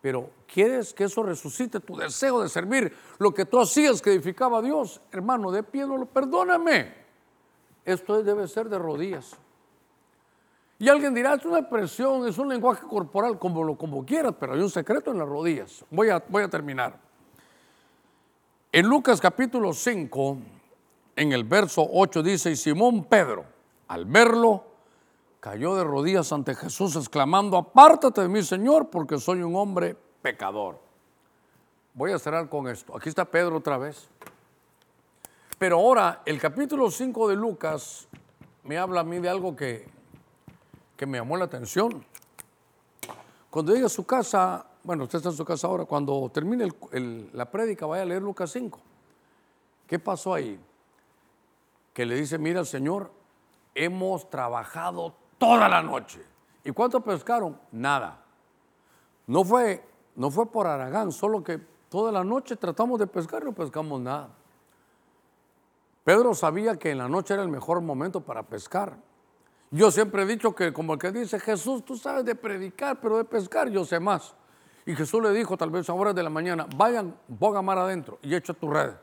[0.01, 4.59] Pero quieres que eso resucite tu deseo de servir lo que tú hacías que edificaba
[4.59, 5.01] a Dios.
[5.11, 6.93] Hermano, de pie, no perdóname.
[7.83, 9.37] Esto debe ser de rodillas.
[10.81, 14.53] Y alguien dirá, es una expresión, es un lenguaje corporal, como lo como quieras, pero
[14.53, 15.83] hay un secreto en las rodillas.
[15.91, 16.97] Voy a, voy a terminar.
[18.71, 20.37] En Lucas capítulo 5,
[21.17, 23.43] en el verso 8 dice, y Simón Pedro,
[23.89, 24.63] al verlo,
[25.41, 30.79] cayó de rodillas ante Jesús, exclamando, apártate de mí, Señor, porque soy un hombre pecador.
[31.93, 32.95] Voy a cerrar con esto.
[32.95, 34.07] Aquí está Pedro otra vez.
[35.57, 38.07] Pero ahora, el capítulo 5 de Lucas
[38.63, 39.98] me habla a mí de algo que
[40.99, 42.03] que me llamó la atención.
[43.49, 46.69] Cuando llegue a su casa, bueno, usted está en su casa ahora, cuando termine
[47.31, 48.77] la prédica, vaya a leer Lucas 5.
[49.87, 50.59] ¿Qué pasó ahí?
[51.93, 53.13] Que le dice, mira, Señor,
[53.73, 56.21] hemos trabajado toda la noche.
[56.65, 57.57] ¿Y cuánto pescaron?
[57.71, 58.21] Nada.
[59.25, 59.81] No fue,
[60.17, 64.01] no fue por Aragán, solo que toda la noche tratamos de pescar y no pescamos
[64.01, 64.31] nada.
[66.03, 68.97] Pedro sabía que en la noche era el mejor momento para pescar.
[69.71, 73.17] Yo siempre he dicho que como el que dice, Jesús, tú sabes de predicar, pero
[73.17, 74.35] de pescar yo sé más.
[74.85, 78.17] Y Jesús le dijo, tal vez a horas de la mañana, vayan, boga mar adentro
[78.23, 78.93] y echa tu red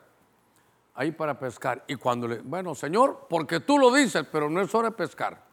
[0.97, 1.85] ahí para pescar.
[1.87, 5.45] Y cuando le, bueno, Señor, porque tú lo dices, pero no es hora de pescar.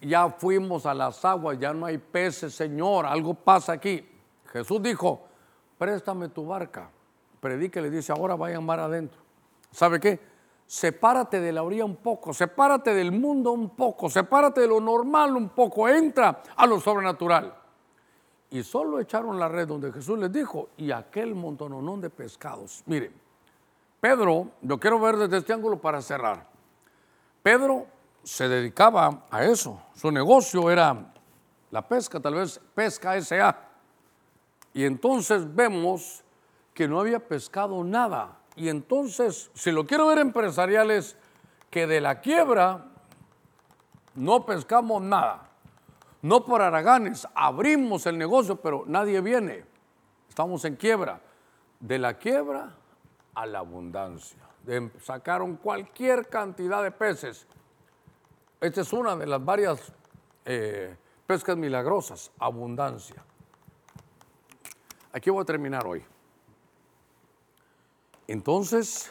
[0.00, 4.10] Ya fuimos a las aguas, ya no hay peces, Señor, algo pasa aquí.
[4.52, 5.28] Jesús dijo,
[5.78, 6.90] préstame tu barca.
[7.40, 9.20] Predique, le dice, ahora vayan mar adentro.
[9.70, 10.33] ¿Sabe qué?
[10.66, 15.36] Sepárate de la orilla un poco, sepárate del mundo un poco, sepárate de lo normal
[15.36, 17.54] un poco, entra a lo sobrenatural.
[18.50, 22.82] Y solo echaron la red donde Jesús les dijo y aquel montononón de pescados.
[22.86, 23.12] Miren,
[24.00, 26.46] Pedro, yo quiero ver desde este ángulo para cerrar.
[27.42, 27.86] Pedro
[28.22, 31.12] se dedicaba a eso, su negocio era
[31.70, 33.58] la pesca, tal vez pesca SA.
[34.72, 36.22] Y entonces vemos
[36.72, 41.16] que no había pescado nada y entonces, si lo quiero ver empresarial es
[41.70, 42.86] que de la quiebra
[44.14, 45.50] no pescamos nada.
[46.22, 49.64] No por haraganes, abrimos el negocio, pero nadie viene.
[50.28, 51.20] Estamos en quiebra.
[51.80, 52.74] De la quiebra
[53.34, 54.38] a la abundancia.
[55.02, 57.46] sacaron cualquier cantidad de peces.
[58.60, 59.92] Esta es una de las varias
[60.46, 60.96] eh,
[61.26, 63.22] pescas milagrosas, abundancia.
[65.12, 66.02] Aquí voy a terminar hoy.
[68.26, 69.10] Entonces,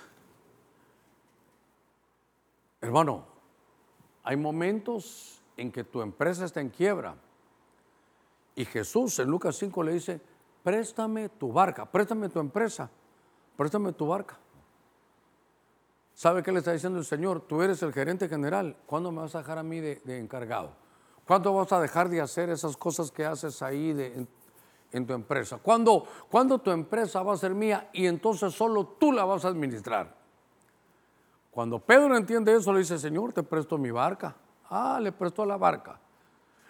[2.82, 3.26] hermano,
[4.24, 7.16] hay momentos en que tu empresa está en quiebra.
[8.56, 10.22] Y Jesús en Lucas 5 le dice,
[10.64, 12.90] préstame tu barca, préstame tu empresa,
[13.58, 14.38] préstame tu barca.
[16.14, 17.42] ¿Sabe qué le está diciendo el Señor?
[17.42, 20.76] Tú eres el gerente general, ¿cuándo me vas a dejar a mí de, encargado?
[21.26, 24.28] ¿Cuándo vas a dejar de hacer esas cosas que haces ahí de,
[24.94, 25.58] en tu empresa?
[25.62, 26.08] ¿Cuándo,
[26.60, 30.16] tu empresa va a ser mía y entonces solo tú la vas a administrar?
[31.52, 34.36] Cuando Pedro entiende eso, le dice, Señor, te presto mi barca.
[34.70, 36.00] Ah, le prestó la barca.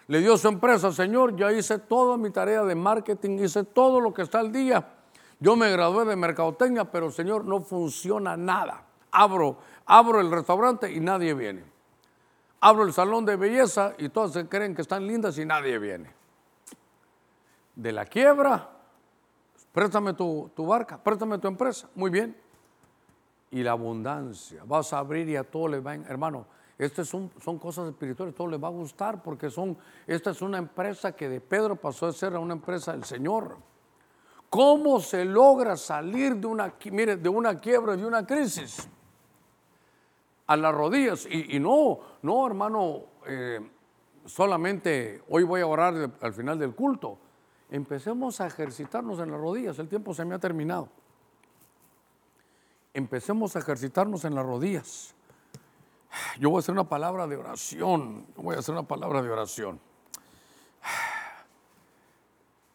[0.08, 4.12] Le dio su empresa, Señor, ya hice toda mi tarea de marketing, hice todo lo
[4.12, 4.86] que está al día.
[5.40, 8.84] Yo me gradué de mercadotecnia, pero Señor, no funciona nada.
[9.10, 11.64] Abro, abro el restaurante y nadie viene.
[12.60, 16.23] Abro el salón de belleza y todos se creen que están lindas y nadie viene
[17.74, 18.70] de la quiebra,
[19.72, 22.36] préstame tu, barca, préstame tu empresa, muy bien.
[23.50, 26.46] Y la abundancia, vas a abrir y a todo le va, hermano,
[26.76, 30.58] estas son, son cosas espirituales, todo le va a gustar porque son, esta es una
[30.58, 33.56] empresa que de Pedro pasó a ser una empresa del Señor.
[34.50, 38.88] ¿Cómo se logra salir de una, mire, de una quiebra, de una crisis?
[40.46, 41.26] A las rodillas.
[41.28, 43.60] Y, no, no, hermano, eh,
[44.24, 47.18] solamente hoy voy a orar al final del culto
[47.74, 49.78] empecemos a ejercitarnos en las rodillas.
[49.80, 50.88] El tiempo se me ha terminado.
[52.92, 55.12] Empecemos a ejercitarnos en las rodillas.
[56.38, 58.26] Yo voy a hacer una palabra de oración.
[58.36, 59.80] Voy a hacer una palabra de oración.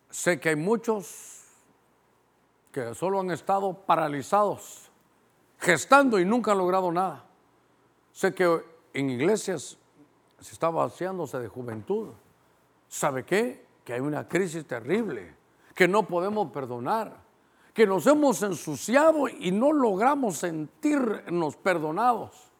[0.09, 1.45] Sé que hay muchos
[2.73, 4.91] que solo han estado paralizados,
[5.59, 7.23] gestando y nunca han logrado nada.
[8.11, 9.77] Sé que en iglesias
[10.41, 12.09] se está vaciándose de juventud.
[12.89, 13.68] ¿Sabe qué?
[13.89, 15.33] Que hay una crisis terrible,
[15.73, 17.23] que no podemos perdonar,
[17.73, 22.51] que nos hemos ensuciado y no logramos sentirnos perdonados,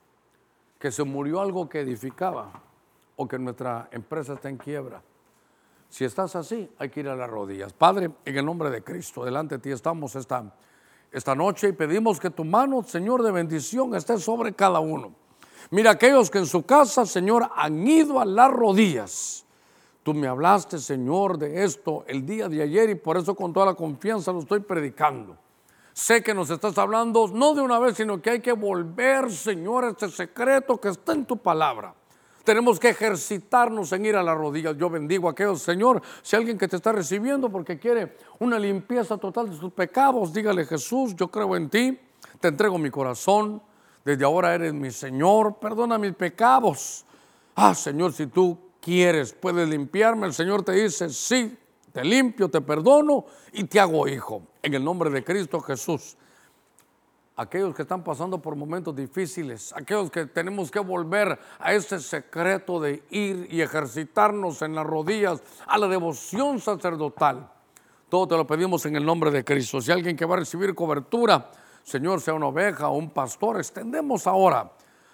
[0.80, 2.52] que se murió algo que edificaba
[3.16, 5.04] o que nuestra empresa está en quiebra.
[5.88, 7.74] Si estás así, hay que ir a las rodillas.
[7.74, 10.52] Padre, en el nombre de Cristo, delante de ti estamos esta,
[11.12, 15.14] esta noche y pedimos que tu mano, Señor, de bendición esté sobre cada uno.
[15.70, 19.46] Mira aquellos que en su casa, Señor, han ido a las rodillas.
[20.10, 23.68] Tú me hablaste, Señor, de esto el día de ayer y por eso con toda
[23.68, 25.38] la confianza lo estoy predicando.
[25.94, 29.86] Sé que nos estás hablando no de una vez, sino que hay que volver, Señor,
[29.86, 31.94] este secreto que está en tu palabra.
[32.44, 34.76] Tenemos que ejercitarnos en ir a las rodillas.
[34.78, 39.16] Yo bendigo a aquellos, Señor, si alguien que te está recibiendo porque quiere una limpieza
[39.16, 42.00] total de sus pecados, dígale Jesús, yo creo en ti,
[42.40, 43.62] te entrego mi corazón,
[44.04, 47.06] desde ahora eres mi Señor, perdona mis pecados.
[47.54, 50.26] Ah, Señor, si tú quieres, puedes limpiarme.
[50.26, 51.56] El Señor te dice, sí,
[51.94, 54.42] te limpio, te perdono y te hago hijo.
[54.64, 56.18] En el nombre de Cristo Jesús
[57.36, 62.82] aquellos que están pasando por momentos difíciles, aquellos que tenemos que volver a ese secreto
[62.82, 67.50] de ir y ejercitarnos en las rodillas, a la devoción sacerdotal.
[68.10, 69.80] Todo te lo pedimos en el nombre de Cristo.
[69.80, 71.50] Si alguien que va a recibir cobertura,
[71.82, 74.74] Señor, sea una oveja o un pastor, extendemos ahora,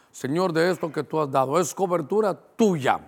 [0.09, 1.59] Señor, de esto que tú has dado.
[1.59, 2.99] Es cobertura tuya,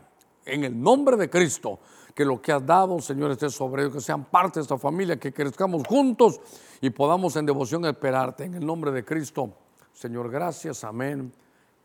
[0.48, 1.80] en el nombre de Cristo
[2.18, 5.20] que lo que has dado, Señor, esté sobre ellos, que sean parte de esta familia,
[5.20, 6.42] que crezcamos juntos
[6.82, 8.46] y podamos en devoción esperarte.
[8.46, 9.54] En el nombre de Cristo,
[9.94, 11.32] Señor, gracias, amén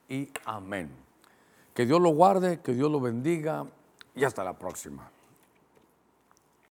[0.08, 0.90] y amén.
[1.74, 3.66] Que Dios lo guarde, que Dios lo bendiga
[4.14, 5.10] y hasta la próxima.